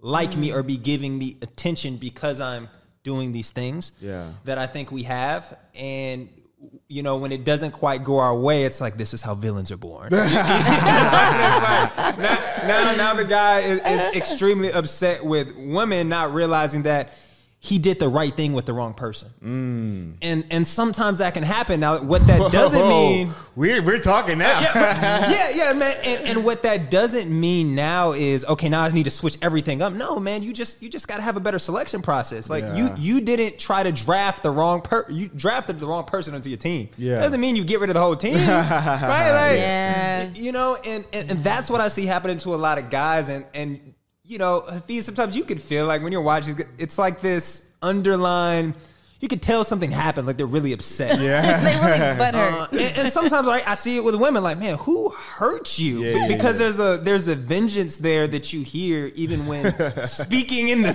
like 0.00 0.36
me 0.36 0.50
mm. 0.50 0.56
or 0.56 0.62
be 0.62 0.76
giving 0.76 1.16
me 1.16 1.36
attention 1.40 1.96
because 1.96 2.40
I'm 2.40 2.68
doing 3.02 3.32
these 3.32 3.50
things 3.50 3.92
Yeah. 4.00 4.30
that 4.44 4.58
I 4.58 4.66
think 4.66 4.92
we 4.92 5.02
have. 5.04 5.56
And 5.74 6.28
you 6.86 7.02
know, 7.02 7.16
when 7.16 7.32
it 7.32 7.44
doesn't 7.44 7.72
quite 7.72 8.04
go 8.04 8.18
our 8.18 8.36
way, 8.38 8.62
it's 8.64 8.80
like 8.80 8.96
this 8.96 9.12
is 9.14 9.22
how 9.22 9.34
villains 9.34 9.72
are 9.72 9.76
born. 9.76 10.08
now, 10.12 10.26
now, 12.66 12.94
now 12.94 13.14
the 13.14 13.24
guy 13.24 13.60
is, 13.60 13.80
is 13.80 14.16
extremely 14.16 14.70
upset 14.72 15.24
with 15.24 15.56
women 15.56 16.08
not 16.08 16.32
realizing 16.32 16.82
that 16.82 17.12
he 17.64 17.78
did 17.78 18.00
the 18.00 18.08
right 18.08 18.34
thing 18.36 18.54
with 18.54 18.66
the 18.66 18.72
wrong 18.72 18.92
person. 18.92 19.28
And 20.20 20.44
and 20.50 20.66
sometimes 20.66 21.20
that 21.20 21.32
can 21.32 21.44
happen. 21.44 21.78
Now, 21.78 22.02
what 22.02 22.26
that 22.26 22.50
doesn't 22.52 22.76
Whoa, 22.80 22.88
mean 22.88 23.30
we're 23.54 23.80
we're 23.80 24.00
talking 24.00 24.38
now. 24.38 24.58
yeah, 24.60 24.72
but- 24.74 25.30
yeah, 25.30 25.50
yeah, 25.54 25.72
man. 25.72 25.96
And, 26.02 26.26
and 26.28 26.44
what 26.44 26.62
that 26.64 26.90
doesn't 26.90 27.30
mean 27.30 27.76
now 27.76 28.12
is 28.14 28.44
okay. 28.46 28.68
Now 28.68 28.82
I 28.82 28.88
need 28.90 29.04
to 29.04 29.10
switch 29.12 29.36
everything 29.42 29.80
up. 29.80 29.92
No, 29.92 30.18
man. 30.18 30.42
You 30.42 30.52
just 30.52 30.82
you 30.82 30.88
just 30.88 31.06
got 31.06 31.18
to 31.18 31.22
have 31.22 31.36
a 31.36 31.40
better 31.40 31.60
selection 31.60 32.02
process. 32.02 32.50
Like 32.50 32.64
you 32.76 32.88
you 32.98 33.20
didn't 33.20 33.60
try 33.60 33.84
to 33.84 33.92
draft 33.92 34.42
the 34.42 34.50
wrong 34.50 34.80
per. 34.80 35.06
You 35.08 35.28
drafted 35.28 35.78
the 35.78 35.86
wrong 35.86 36.02
person 36.04 36.34
onto 36.34 36.48
your 36.48 36.58
team. 36.58 36.88
Yeah. 36.98 37.20
doesn't 37.20 37.40
mean 37.40 37.54
you 37.54 37.62
get 37.62 37.78
rid 37.78 37.90
of 37.90 37.94
the 37.94 38.00
whole 38.02 38.16
team, 38.16 38.34
right? 38.38 39.30
Like 39.30 39.58
Yeah. 39.58 40.30
you 40.34 40.50
know, 40.50 40.76
and, 40.84 41.06
and 41.12 41.30
and 41.30 41.44
that's 41.44 41.70
what 41.70 41.80
I 41.80 41.86
see 41.86 42.06
happening 42.06 42.38
to 42.38 42.56
a 42.56 42.56
lot 42.56 42.78
of 42.78 42.90
guys. 42.90 43.28
And 43.28 43.44
and 43.54 43.91
you 44.32 44.38
know, 44.38 44.60
Hafiz, 44.60 45.04
sometimes 45.04 45.36
you 45.36 45.44
could 45.44 45.60
feel 45.60 45.84
like 45.84 46.02
when 46.02 46.10
you're 46.10 46.22
watching, 46.22 46.58
it's 46.78 46.96
like 46.96 47.20
this 47.20 47.68
underline. 47.82 48.74
You 49.20 49.28
could 49.28 49.42
tell 49.42 49.62
something 49.62 49.90
happened, 49.90 50.26
like 50.26 50.38
they're 50.38 50.46
really 50.46 50.72
upset. 50.72 51.20
Yeah. 51.20 51.60
they 51.62 51.76
really 51.76 52.18
butthurt. 52.18 52.62
Uh, 52.62 52.66
and, 52.72 52.98
and 52.98 53.12
sometimes 53.12 53.46
right, 53.46 53.68
I 53.68 53.74
see 53.74 53.98
it 53.98 54.02
with 54.02 54.16
women, 54.16 54.42
like, 54.42 54.58
man, 54.58 54.78
who 54.78 55.10
hurt 55.10 55.78
you? 55.78 56.02
Yeah, 56.02 56.16
yeah, 56.16 56.28
because 56.28 56.58
yeah. 56.58 56.64
there's 56.64 56.78
a 56.78 56.96
there's 57.02 57.28
a 57.28 57.36
vengeance 57.36 57.98
there 57.98 58.26
that 58.26 58.52
you 58.54 58.62
hear 58.62 59.12
even 59.14 59.46
when 59.46 59.72
speaking 60.06 60.70
in 60.70 60.80
the 60.80 60.88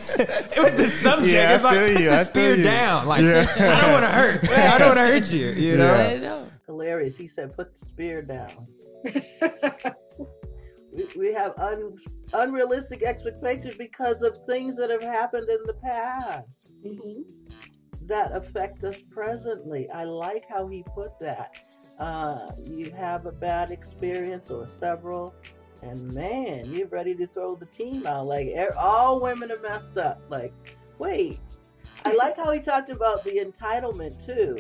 with 0.57 0.75
the 0.75 0.89
subject. 0.89 1.31
Yeah, 1.31 1.53
it's 1.53 1.63
like 1.63 1.77
feel 1.77 1.93
put 1.93 2.01
you, 2.01 2.09
the 2.09 2.15
I 2.15 2.23
spear 2.23 2.55
down. 2.57 3.05
Like 3.05 3.21
Yeah. 3.21 3.47
I 3.55 3.81
don't 3.81 3.91
want 3.91 4.03
to 4.03 4.11
hurt. 4.11 4.49
I 4.49 4.77
don't 4.79 4.87
want 4.87 4.97
to 4.97 5.07
hurt 5.07 5.31
you. 5.31 5.47
You 5.51 5.77
know. 5.77 5.93
I 5.93 6.17
know. 6.17 6.47
hilarious. 6.65 7.15
He 7.15 7.27
said, 7.27 7.55
"Put 7.55 7.77
the 7.77 7.85
spear 7.85 8.23
down." 8.23 8.67
We, 10.97 11.07
we 11.15 11.33
have 11.33 11.53
un, 11.57 11.95
unrealistic 12.33 13.03
expectations 13.03 13.75
because 13.75 14.23
of 14.23 14.37
things 14.45 14.75
that 14.77 14.89
have 14.89 15.03
happened 15.03 15.47
in 15.49 15.59
the 15.65 15.73
past 15.75 16.83
Mhm. 16.83 17.23
that 18.07 18.35
affect 18.35 18.83
us 18.83 18.99
presently. 19.11 19.89
I 19.91 20.03
like 20.05 20.45
how 20.49 20.67
he 20.67 20.83
put 20.95 21.17
that. 21.19 21.59
Uh, 21.99 22.51
you 22.63 22.91
have 22.91 23.25
a 23.25 23.31
bad 23.31 23.71
experience 23.71 24.49
or 24.51 24.65
several, 24.67 25.33
and 25.83 26.13
man, 26.13 26.65
you're 26.73 26.87
ready 26.87 27.13
to 27.15 27.27
throw 27.27 27.55
the 27.55 27.65
team 27.67 28.05
out. 28.07 28.25
Like 28.27 28.53
all 28.77 29.19
women 29.19 29.51
are 29.51 29.59
messed 29.59 29.97
up. 29.97 30.19
Like, 30.29 30.53
wait. 30.97 31.39
I 32.05 32.13
like 32.13 32.37
how 32.37 32.51
he 32.51 32.59
talked 32.59 32.89
about 32.89 33.23
the 33.23 33.37
entitlement 33.43 34.23
too. 34.25 34.57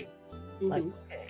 Like, 0.59 0.83
Mhm. 0.83 0.97
okay, 1.05 1.27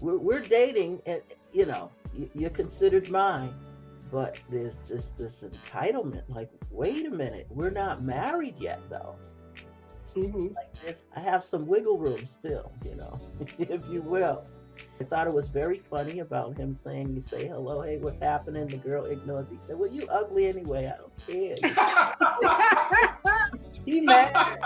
we're, 0.00 0.18
we're 0.18 0.40
dating, 0.40 1.00
and 1.06 1.22
you 1.52 1.66
know, 1.66 1.90
you're 2.34 2.50
considered 2.50 3.08
mine, 3.10 3.54
but 4.12 4.38
there's 4.50 4.78
just 4.86 5.16
this 5.16 5.42
entitlement. 5.42 6.22
Like, 6.28 6.50
wait 6.70 7.06
a 7.06 7.10
minute, 7.10 7.46
we're 7.48 7.70
not 7.70 8.02
married 8.04 8.54
yet, 8.58 8.80
though. 8.90 9.16
Mhm. 10.14 10.54
Like 10.54 10.72
this, 10.86 11.04
I 11.16 11.20
have 11.20 11.42
some 11.44 11.66
wiggle 11.66 11.96
room 11.98 12.18
still, 12.26 12.70
you 12.84 12.94
know, 12.94 13.18
if 13.58 13.88
you 13.88 14.02
will. 14.02 14.44
I 15.00 15.04
thought 15.04 15.26
it 15.26 15.32
was 15.32 15.48
very 15.48 15.76
funny 15.76 16.18
about 16.20 16.56
him 16.56 16.74
saying, 16.74 17.08
"You 17.14 17.20
say 17.22 17.48
hello, 17.48 17.80
hey, 17.82 17.96
what's 17.98 18.18
happening?" 18.18 18.66
The 18.66 18.76
girl 18.76 19.06
ignores. 19.06 19.48
He 19.48 19.56
said, 19.58 19.78
"Well, 19.78 19.90
you 19.90 20.06
ugly 20.08 20.46
anyway. 20.46 20.86
I 20.86 20.96
don't 20.96 21.16
care." 21.26 21.56
he 23.84 24.00
mad. 24.00 24.58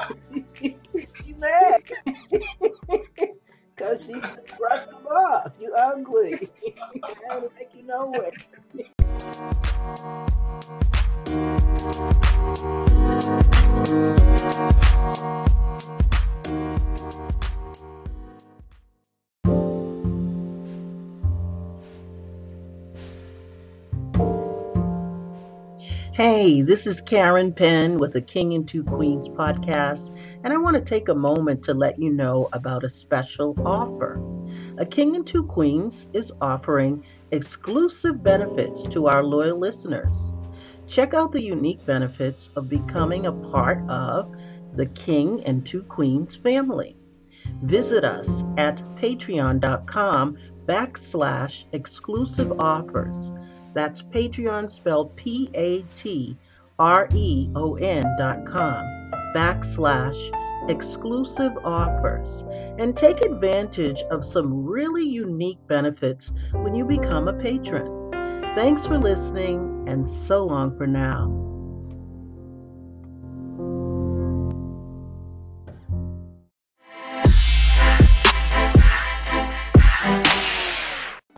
he 0.61 1.33
mad. 1.39 1.83
Cause 3.77 4.07
she 4.07 4.15
brushed 4.57 4.89
him 4.89 5.07
off. 5.07 5.53
You 5.61 5.75
ugly. 5.75 6.49
To 7.31 7.51
make 7.59 7.75
you 7.75 7.83
know 7.83 8.13
it. 8.15 8.35
Hey, 26.17 26.63
this 26.63 26.87
is 26.87 27.03
Karen 27.03 27.53
Penn 27.53 27.99
with 27.99 28.15
the 28.15 28.23
King 28.23 28.55
and 28.55 28.67
Two 28.67 28.83
Queens 28.83 29.29
podcast, 29.29 30.17
and 30.43 30.51
I 30.51 30.57
want 30.57 30.77
to 30.77 30.81
take 30.81 31.11
a 31.11 31.15
moment 31.15 31.65
to 31.65 31.75
let 31.75 31.99
you 31.99 32.11
know 32.11 32.49
about 32.55 32.85
a 32.85 32.89
special 32.89 33.55
offer. 33.67 34.19
A 34.79 34.87
King 34.87 35.15
and 35.15 35.27
Two 35.27 35.45
Queens 35.45 36.07
is 36.15 36.33
offering 36.41 37.05
exclusive 37.31 38.23
benefits 38.23 38.85
to 38.89 39.07
our 39.07 39.23
loyal 39.23 39.59
listeners. 39.59 40.33
Check 40.87 41.15
out 41.15 41.33
the 41.33 41.43
unique 41.43 41.85
benefits 41.85 42.51
of 42.57 42.69
becoming 42.69 43.27
a 43.27 43.33
part 43.33 43.79
of 43.89 44.35
the 44.75 44.87
King 44.87 45.43
and 45.45 45.65
Two 45.67 45.83
Queens 45.83 46.37
family. 46.37 46.97
Visit 47.63 48.05
us 48.05 48.45
at 48.57 48.83
patreon.com 48.97 50.37
backslash 50.67 51.65
exclusive 51.73 52.53
offers. 52.61 53.33
That's 53.75 54.03
Patreon 54.03 54.71
spelled 54.71 55.17
P 55.17 55.51
A 55.55 55.83
T 55.97 56.37
R 56.79 57.09
E 57.15 57.51
O 57.55 57.75
N 57.77 58.05
dot 58.19 58.45
com 58.45 58.85
backslash 59.35 60.46
exclusive 60.69 61.53
offers 61.65 62.45
and 62.79 62.97
take 62.97 63.25
advantage 63.25 64.03
of 64.11 64.25
some 64.25 64.65
really 64.65 65.05
unique 65.05 65.59
benefits 65.67 66.33
when 66.53 66.75
you 66.75 66.85
become 66.85 67.29
a 67.29 67.33
patron. 67.33 68.11
Thanks 68.55 68.87
for 68.87 68.99
listening 68.99 69.85
and 69.87 70.09
so 70.09 70.45
long 70.45 70.77
for 70.77 70.87
now. 70.87 71.47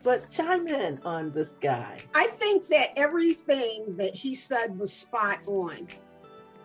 But 0.09 0.31
chime 0.31 0.67
in 0.69 1.01
on 1.05 1.33
this 1.33 1.59
guy. 1.61 1.99
I 2.15 2.29
think 2.29 2.69
that 2.69 2.97
everything 2.97 3.95
that 3.99 4.15
he 4.15 4.35
said 4.35 4.79
was 4.79 4.91
spot 4.91 5.41
on. 5.47 5.87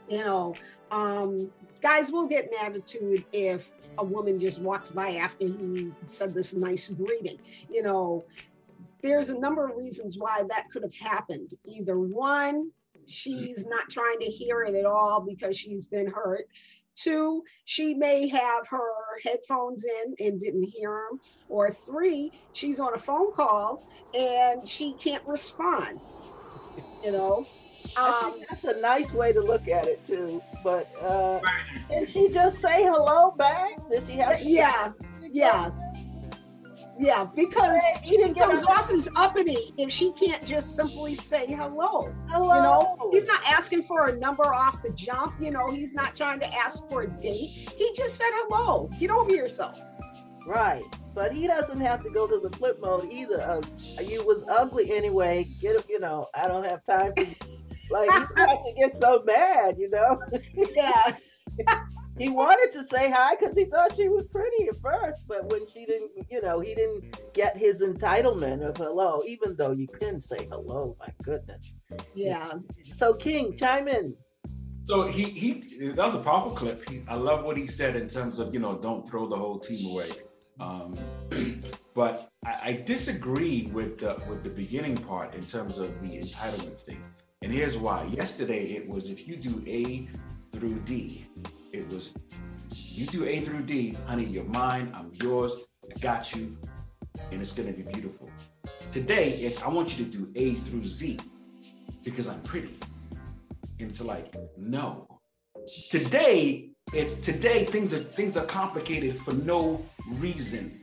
You 0.07 0.19
know, 0.19 0.53
um, 0.91 1.51
guys 1.83 2.11
will 2.11 2.25
get 2.25 2.45
an 2.45 2.51
attitude 2.65 3.25
if 3.33 3.69
a 3.97 4.03
woman 4.03 4.39
just 4.39 4.59
walks 4.59 4.89
by 4.89 5.15
after 5.15 5.45
he 5.45 5.91
said 6.07 6.33
this 6.33 6.53
nice 6.53 6.87
greeting. 6.87 7.37
You 7.69 7.83
know, 7.83 8.23
there's 9.01 9.29
a 9.29 9.37
number 9.37 9.67
of 9.67 9.75
reasons 9.75 10.17
why 10.17 10.43
that 10.49 10.69
could 10.71 10.81
have 10.81 10.95
happened. 10.95 11.53
Either 11.65 11.99
one, 11.99 12.71
she's 13.05 13.65
not 13.65 13.89
trying 13.89 14.17
to 14.19 14.25
hear 14.25 14.63
it 14.63 14.75
at 14.75 14.85
all 14.85 15.19
because 15.19 15.59
she's 15.59 15.85
been 15.85 16.07
hurt. 16.07 16.45
Two, 16.95 17.43
she 17.65 17.93
may 17.93 18.29
have 18.29 18.65
her 18.67 18.91
headphones 19.23 19.83
in 19.83 20.15
and 20.25 20.39
didn't 20.39 20.63
hear 20.63 21.07
him. 21.09 21.19
Or 21.49 21.69
three, 21.69 22.31
she's 22.53 22.79
on 22.79 22.93
a 22.93 22.99
phone 22.99 23.33
call 23.33 23.85
and 24.13 24.67
she 24.67 24.93
can't 24.93 25.25
respond. 25.27 25.99
You 27.03 27.11
know, 27.11 27.45
um, 27.97 28.33
think 28.33 28.47
that's 28.47 28.63
a 28.63 28.79
nice 28.81 29.13
way 29.13 29.33
to 29.33 29.41
look 29.41 29.67
at 29.67 29.87
it 29.87 30.03
too. 30.05 30.41
But 30.63 30.89
uh, 31.01 31.39
did 31.89 32.09
she 32.09 32.29
just 32.29 32.59
say 32.59 32.83
hello 32.83 33.31
back? 33.31 33.71
Did 33.89 34.03
she 34.07 34.13
have? 34.17 34.41
yeah, 34.41 34.91
yeah, 35.31 35.69
yeah. 36.99 37.25
Because 37.35 37.81
He 38.01 38.17
didn't 38.17 38.29
he 38.29 38.33
get 38.33 38.49
comes 38.49 38.65
off 38.65 38.89
as 38.91 39.07
uppity 39.15 39.57
if 39.77 39.91
she 39.91 40.11
can't 40.13 40.45
just 40.45 40.75
simply 40.75 41.15
say 41.15 41.45
hello. 41.47 42.13
Hello. 42.29 42.55
You 42.55 42.61
know, 42.61 43.09
he's 43.11 43.25
not 43.25 43.41
asking 43.45 43.83
for 43.83 44.07
a 44.07 44.17
number 44.17 44.53
off 44.53 44.81
the 44.83 44.91
jump. 44.93 45.39
You 45.39 45.51
know, 45.51 45.69
he's 45.71 45.93
not 45.93 46.15
trying 46.15 46.39
to 46.39 46.53
ask 46.55 46.87
for 46.89 47.03
a 47.03 47.07
date. 47.07 47.69
He 47.77 47.93
just 47.95 48.15
said 48.15 48.29
hello. 48.31 48.89
Get 48.99 49.11
over 49.11 49.31
yourself. 49.31 49.81
Right. 50.45 50.83
But 51.13 51.31
he 51.31 51.47
doesn't 51.47 51.79
have 51.79 52.03
to 52.03 52.09
go 52.09 52.27
to 52.27 52.39
the 52.39 52.55
flip 52.57 52.79
mode 52.81 53.09
either. 53.11 53.39
Of 53.39 53.65
you 54.03 54.25
was 54.25 54.43
ugly 54.49 54.91
anyway. 54.91 55.47
Get 55.61 55.75
him. 55.75 55.83
You 55.87 55.99
know, 55.99 56.27
I 56.33 56.47
don't 56.47 56.65
have 56.65 56.83
time 56.83 57.13
for 57.15 57.23
you. 57.23 57.35
Like 57.93 58.11
you 58.11 58.27
had 58.35 58.55
to 58.55 58.73
get 58.75 58.95
so 58.95 59.23
mad. 59.25 59.75
You 59.77 59.89
know. 59.89 60.19
Yeah. 60.75 61.15
he 62.17 62.29
wanted 62.29 62.71
to 62.73 62.83
say 62.83 63.11
hi 63.11 63.35
because 63.39 63.55
he 63.55 63.65
thought 63.65 63.95
she 63.95 64.09
was 64.09 64.27
pretty 64.27 64.67
at 64.67 64.75
first, 64.77 65.27
but 65.27 65.51
when 65.51 65.67
she 65.67 65.85
didn't, 65.85 66.11
you 66.29 66.41
know, 66.41 66.59
he 66.59 66.73
didn't 66.73 67.33
get 67.33 67.57
his 67.57 67.81
entitlement 67.81 68.67
of 68.67 68.77
hello, 68.77 69.21
even 69.27 69.55
though 69.55 69.71
you 69.71 69.87
can 69.87 70.19
say 70.19 70.47
hello. 70.49 70.95
My 70.99 71.09
goodness. 71.23 71.77
Yeah. 72.15 72.53
So 72.83 73.13
King, 73.13 73.55
chime 73.55 73.87
in. 73.87 74.15
So 74.85 75.03
he 75.03 75.23
he 75.23 75.53
that 75.91 76.05
was 76.05 76.15
a 76.15 76.19
powerful 76.19 76.51
clip. 76.51 76.87
He, 76.89 77.03
I 77.07 77.15
love 77.15 77.45
what 77.45 77.57
he 77.57 77.67
said 77.67 77.95
in 77.95 78.07
terms 78.07 78.39
of 78.39 78.53
you 78.53 78.59
know 78.59 78.77
don't 78.77 79.07
throw 79.09 79.27
the 79.27 79.37
whole 79.37 79.59
team 79.59 79.91
away. 79.91 80.09
Um, 80.59 80.95
but 81.93 82.29
I, 82.45 82.57
I 82.63 82.83
disagree 82.85 83.69
with 83.73 83.99
the 83.99 84.21
with 84.27 84.43
the 84.43 84.49
beginning 84.49 84.97
part 84.97 85.35
in 85.35 85.41
terms 85.41 85.77
of 85.77 86.01
the 86.01 86.17
entitlement 86.17 86.79
thing. 86.81 87.01
And 87.43 87.51
here's 87.51 87.77
why. 87.77 88.05
Yesterday 88.05 88.63
it 88.67 88.87
was 88.87 89.11
if 89.11 89.27
you 89.27 89.35
do 89.35 89.61
A 89.67 90.07
through 90.53 90.79
D, 90.85 91.27
it 91.73 91.85
was 91.89 92.13
you 92.71 93.05
do 93.05 93.25
A 93.25 93.41
through 93.41 93.63
D, 93.63 93.97
honey, 94.07 94.23
you're 94.23 94.45
mine, 94.45 94.93
I'm 94.95 95.11
yours, 95.15 95.53
I 95.83 95.99
got 95.99 96.33
you, 96.33 96.57
and 97.33 97.41
it's 97.41 97.51
gonna 97.51 97.73
be 97.73 97.81
beautiful. 97.81 98.29
Today 98.93 99.31
it's 99.31 99.61
I 99.61 99.67
want 99.67 99.97
you 99.97 100.05
to 100.05 100.09
do 100.09 100.31
A 100.37 100.53
through 100.53 100.83
Z 100.83 101.19
because 102.05 102.29
I'm 102.29 102.41
pretty. 102.43 102.75
And 103.77 103.89
it's 103.89 104.01
like, 104.01 104.33
no. 104.57 105.05
Today, 105.89 106.69
it's 106.93 107.15
today 107.15 107.65
things 107.65 107.93
are 107.93 107.99
things 107.99 108.37
are 108.37 108.45
complicated 108.45 109.17
for 109.17 109.33
no 109.33 109.85
reason. 110.11 110.81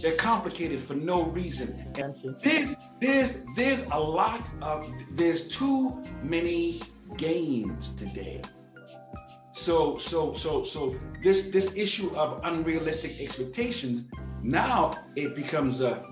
They're 0.00 0.16
complicated 0.16 0.80
for 0.80 0.94
no 0.94 1.24
reason. 1.24 1.92
And 1.96 2.14
there's 2.40 2.76
there's 3.00 3.44
there's 3.56 3.86
a 3.86 3.98
lot 3.98 4.48
of 4.62 4.90
there's 5.12 5.48
too 5.48 6.02
many 6.22 6.80
games 7.16 7.94
today. 7.94 8.42
So 9.52 9.96
so 9.98 10.32
so 10.34 10.64
so 10.64 10.98
this 11.22 11.50
this 11.50 11.76
issue 11.76 12.10
of 12.16 12.40
unrealistic 12.44 13.20
expectations 13.20 14.04
now 14.42 14.92
it 15.14 15.36
becomes 15.36 15.80
a 15.80 16.04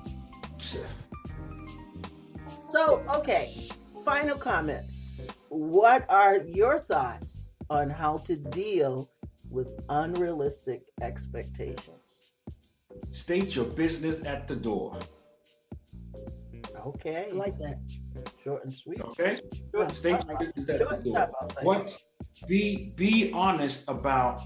So 2.69 3.03
okay, 3.17 3.69
final 4.05 4.37
comments. 4.37 5.19
What 5.49 6.07
are 6.09 6.37
your 6.39 6.79
thoughts 6.79 7.51
on 7.69 7.91
how 7.91 8.19
to 8.19 8.37
deal 8.37 9.11
with 9.51 9.69
unrealistic 9.89 10.83
expectations? 11.03 12.00
State 13.11 13.57
your 13.57 13.67
business 13.67 14.25
at 14.25 14.47
the 14.47 14.57
door. 14.57 14.99
Okay. 16.87 17.29
I 17.31 17.35
like 17.35 17.59
that. 17.59 17.79
Short 18.43 18.65
and 18.65 18.73
sweet. 18.73 19.01
Okay? 19.01 19.39
Short, 19.75 19.91
State 19.91 20.25
your 20.27 20.39
business 20.39 20.69
at 20.69 21.05
the 21.05 21.11
door. 21.11 21.31
What 21.63 21.97
be 22.47 22.93
be 22.97 23.33
honest 23.33 23.85
about 23.89 24.43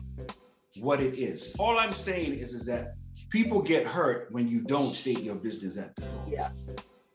what 0.80 1.00
it 1.00 1.18
is. 1.18 1.54
All 1.58 1.78
I'm 1.78 1.92
saying 1.92 2.34
is 2.34 2.54
is 2.54 2.66
that 2.66 2.94
people 3.30 3.62
get 3.62 3.86
hurt 3.86 4.28
when 4.32 4.48
you 4.48 4.62
don't 4.62 4.94
state 4.94 5.20
your 5.20 5.36
business 5.36 5.78
at 5.78 5.94
the 5.96 6.02
door. 6.02 6.24
Yes, 6.28 6.74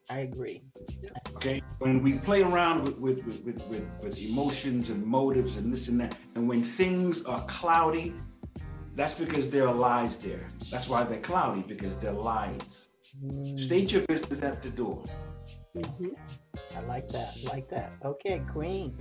I 0.09 0.19
agree. 0.19 0.63
Okay, 1.35 1.61
when 1.79 2.01
we 2.01 2.13
play 2.13 2.41
around 2.41 2.83
with 2.85 2.97
with, 2.97 3.25
with, 3.25 3.43
with, 3.43 3.67
with 3.67 3.85
with 4.01 4.21
emotions 4.21 4.89
and 4.89 5.05
motives 5.05 5.57
and 5.57 5.71
this 5.73 5.87
and 5.89 5.99
that, 5.99 6.17
and 6.35 6.47
when 6.47 6.63
things 6.63 7.25
are 7.25 7.43
cloudy, 7.45 8.13
that's 8.99 9.15
because 9.15 9.49
there 9.49 9.65
are 9.65 9.73
lies 9.73 10.17
there. 10.17 10.45
That's 10.69 10.89
why 10.89 11.05
they're 11.05 11.21
cloudy 11.21 11.61
because 11.61 11.95
they're 11.99 12.11
lies. 12.11 12.89
State 13.55 13.93
your 13.93 14.01
business 14.07 14.43
at 14.43 14.61
the 14.61 14.69
door. 14.71 15.05
Mhm. 15.73 16.17
I 16.75 16.81
like 16.81 17.07
that. 17.07 17.33
Like 17.45 17.69
that. 17.69 17.93
Okay, 18.03 18.41
Queen. 18.51 18.97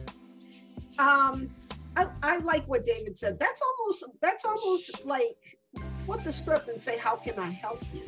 Um, 1.00 1.50
I, 1.96 2.06
I 2.22 2.38
like 2.38 2.64
what 2.68 2.84
David 2.84 3.18
said. 3.18 3.40
That's 3.40 3.60
almost 3.60 4.04
that's 4.20 4.44
almost 4.44 5.04
like 5.04 5.58
flip 6.06 6.22
the 6.22 6.30
script 6.30 6.68
and 6.68 6.80
say, 6.80 6.96
how 6.96 7.16
can 7.16 7.36
I 7.40 7.50
help 7.50 7.82
you? 7.92 8.06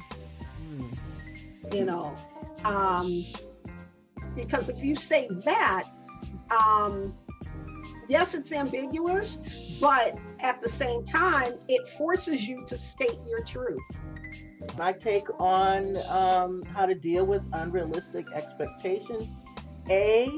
Hmm. 0.60 1.74
You 1.74 1.86
know, 1.86 2.14
um, 2.64 3.24
because 4.36 4.68
if 4.68 4.80
you 4.80 4.94
say 4.94 5.28
that, 5.44 5.84
um, 6.52 7.16
yes, 8.10 8.34
it's 8.34 8.52
ambiguous, 8.52 9.78
but 9.80 10.18
at 10.40 10.60
the 10.60 10.68
same 10.68 11.04
time, 11.04 11.54
it 11.68 11.88
forces 11.88 12.46
you 12.46 12.64
to 12.66 12.76
state 12.76 13.18
your 13.26 13.42
truth. 13.44 13.80
My 14.76 14.92
take 14.92 15.26
on 15.40 15.96
um, 16.08 16.62
how 16.64 16.86
to 16.86 16.94
deal 16.94 17.24
with 17.24 17.42
unrealistic 17.52 18.26
expectations. 18.34 19.36
A, 19.88 20.30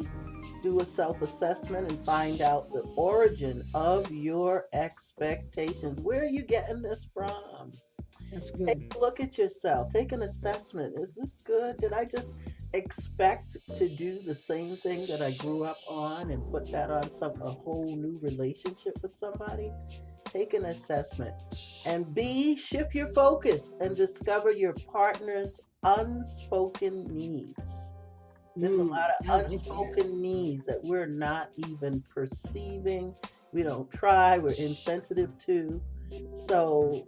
do 0.62 0.80
a 0.80 0.84
self 0.84 1.22
assessment 1.22 1.90
and 1.90 2.04
find 2.04 2.40
out 2.40 2.70
the 2.72 2.82
origin 2.96 3.62
of 3.74 4.10
your 4.12 4.66
expectations. 4.72 6.00
Where 6.02 6.22
are 6.22 6.26
you 6.26 6.42
getting 6.42 6.82
this 6.82 7.08
from? 7.12 7.72
That's 8.32 8.50
good. 8.50 8.66
Take 8.66 8.94
a 8.94 8.98
look 8.98 9.20
at 9.20 9.36
yourself. 9.38 9.90
Take 9.90 10.12
an 10.12 10.22
assessment. 10.22 10.98
Is 11.00 11.14
this 11.14 11.38
good? 11.44 11.78
Did 11.78 11.92
I 11.92 12.04
just 12.04 12.34
expect 12.74 13.56
to 13.76 13.88
do 13.88 14.18
the 14.20 14.34
same 14.34 14.76
thing 14.76 15.06
that 15.06 15.20
I 15.22 15.32
grew 15.32 15.64
up 15.64 15.78
on 15.88 16.30
and 16.30 16.42
put 16.50 16.70
that 16.72 16.90
on 16.90 17.12
some 17.12 17.40
a 17.42 17.50
whole 17.50 17.96
new 17.96 18.18
relationship 18.22 18.94
with 19.02 19.16
somebody? 19.16 19.72
Take 20.24 20.54
an 20.54 20.64
assessment. 20.66 21.34
And 21.84 22.14
B, 22.14 22.56
shift 22.56 22.94
your 22.94 23.12
focus 23.12 23.76
and 23.80 23.94
discover 23.96 24.50
your 24.50 24.74
partner's 24.92 25.60
unspoken 25.82 27.06
needs. 27.08 27.90
There's 28.60 28.76
a 28.76 28.78
Mm, 28.78 28.90
lot 28.90 29.10
of 29.10 29.28
I 29.28 29.36
like 29.36 29.46
that. 29.48 29.52
unspoken 29.52 30.20
needs 30.22 30.66
that 30.66 30.82
we're 30.84 31.06
not 31.06 31.50
even 31.68 32.02
perceiving. 32.14 33.14
We 33.52 33.62
don't 33.62 33.90
try, 33.90 34.38
we're 34.38 34.52
insensitive 34.54 35.36
to. 35.46 35.80
So 36.34 37.06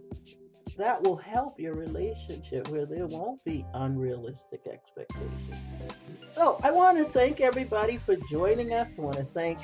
that 0.77 1.01
will 1.03 1.15
help 1.15 1.59
your 1.59 1.73
relationship 1.73 2.67
where 2.67 2.85
there 2.85 3.07
won't 3.07 3.43
be 3.45 3.65
unrealistic 3.73 4.61
expectations. 4.67 5.57
So 6.33 6.59
I 6.63 6.71
want 6.71 6.97
to 6.97 7.05
thank 7.05 7.39
everybody 7.39 7.97
for 7.97 8.15
joining 8.29 8.73
us. 8.73 8.99
I 8.99 9.01
want 9.01 9.17
to 9.17 9.23
thank 9.23 9.59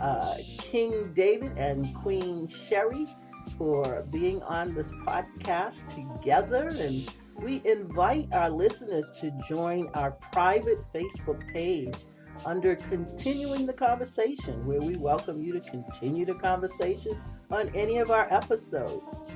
uh, 0.00 0.34
King 0.58 1.12
David 1.14 1.56
and 1.56 1.94
Queen 1.94 2.48
Sherry 2.48 3.06
for 3.56 4.04
being 4.10 4.42
on 4.42 4.74
this 4.74 4.90
podcast 5.06 5.88
together. 5.94 6.68
And 6.68 7.08
we 7.40 7.62
invite 7.64 8.28
our 8.32 8.50
listeners 8.50 9.12
to 9.20 9.30
join 9.48 9.88
our 9.94 10.10
private 10.10 10.78
Facebook 10.92 11.46
page 11.52 11.94
under 12.44 12.76
Continuing 12.76 13.66
the 13.66 13.72
Conversation, 13.72 14.66
where 14.66 14.80
we 14.80 14.96
welcome 14.96 15.40
you 15.40 15.52
to 15.52 15.60
continue 15.60 16.24
the 16.24 16.34
conversation 16.34 17.20
on 17.50 17.68
any 17.74 17.98
of 17.98 18.10
our 18.10 18.32
episodes. 18.32 19.28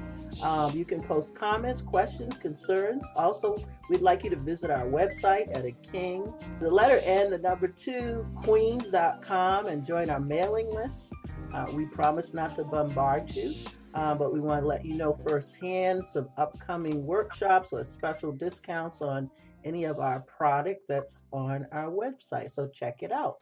Um, 0.42 0.76
you 0.76 0.84
can 0.84 1.02
post 1.02 1.34
comments, 1.34 1.82
questions, 1.82 2.38
concerns. 2.38 3.04
Also, 3.16 3.56
we'd 3.88 4.00
like 4.00 4.24
you 4.24 4.30
to 4.30 4.36
visit 4.36 4.70
our 4.70 4.86
website 4.86 5.54
at 5.56 5.64
a 5.64 5.72
king, 5.72 6.32
the 6.60 6.70
letter 6.70 7.00
N, 7.04 7.30
the 7.30 7.38
number 7.38 7.68
two, 7.68 8.26
queens.com, 8.42 9.66
and 9.66 9.84
join 9.84 10.10
our 10.10 10.20
mailing 10.20 10.70
list. 10.72 11.12
Uh, 11.52 11.66
we 11.74 11.86
promise 11.86 12.32
not 12.32 12.54
to 12.56 12.64
bombard 12.64 13.30
you, 13.34 13.54
uh, 13.94 14.14
but 14.14 14.32
we 14.32 14.40
want 14.40 14.62
to 14.62 14.66
let 14.66 14.84
you 14.84 14.94
know 14.94 15.16
firsthand 15.26 16.06
some 16.06 16.28
upcoming 16.38 17.04
workshops 17.04 17.72
or 17.72 17.84
special 17.84 18.32
discounts 18.32 19.02
on 19.02 19.30
any 19.64 19.84
of 19.84 20.00
our 20.00 20.20
product 20.20 20.80
that's 20.88 21.22
on 21.32 21.66
our 21.72 21.90
website. 21.90 22.50
So 22.50 22.68
check 22.68 23.02
it 23.02 23.12
out. 23.12 23.36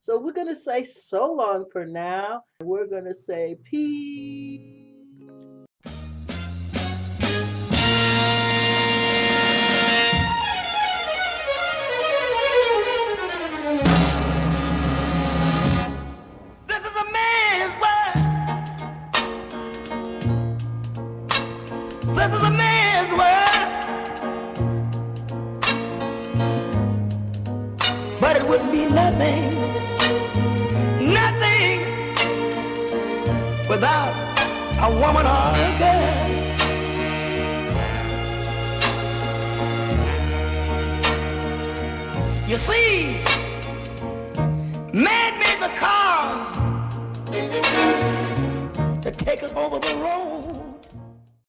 So 0.00 0.20
we're 0.20 0.32
going 0.32 0.46
to 0.46 0.54
say 0.54 0.84
so 0.84 1.32
long 1.32 1.64
for 1.72 1.84
now. 1.84 2.44
We're 2.62 2.86
going 2.86 3.06
to 3.06 3.14
say 3.14 3.56
peace. 3.64 4.85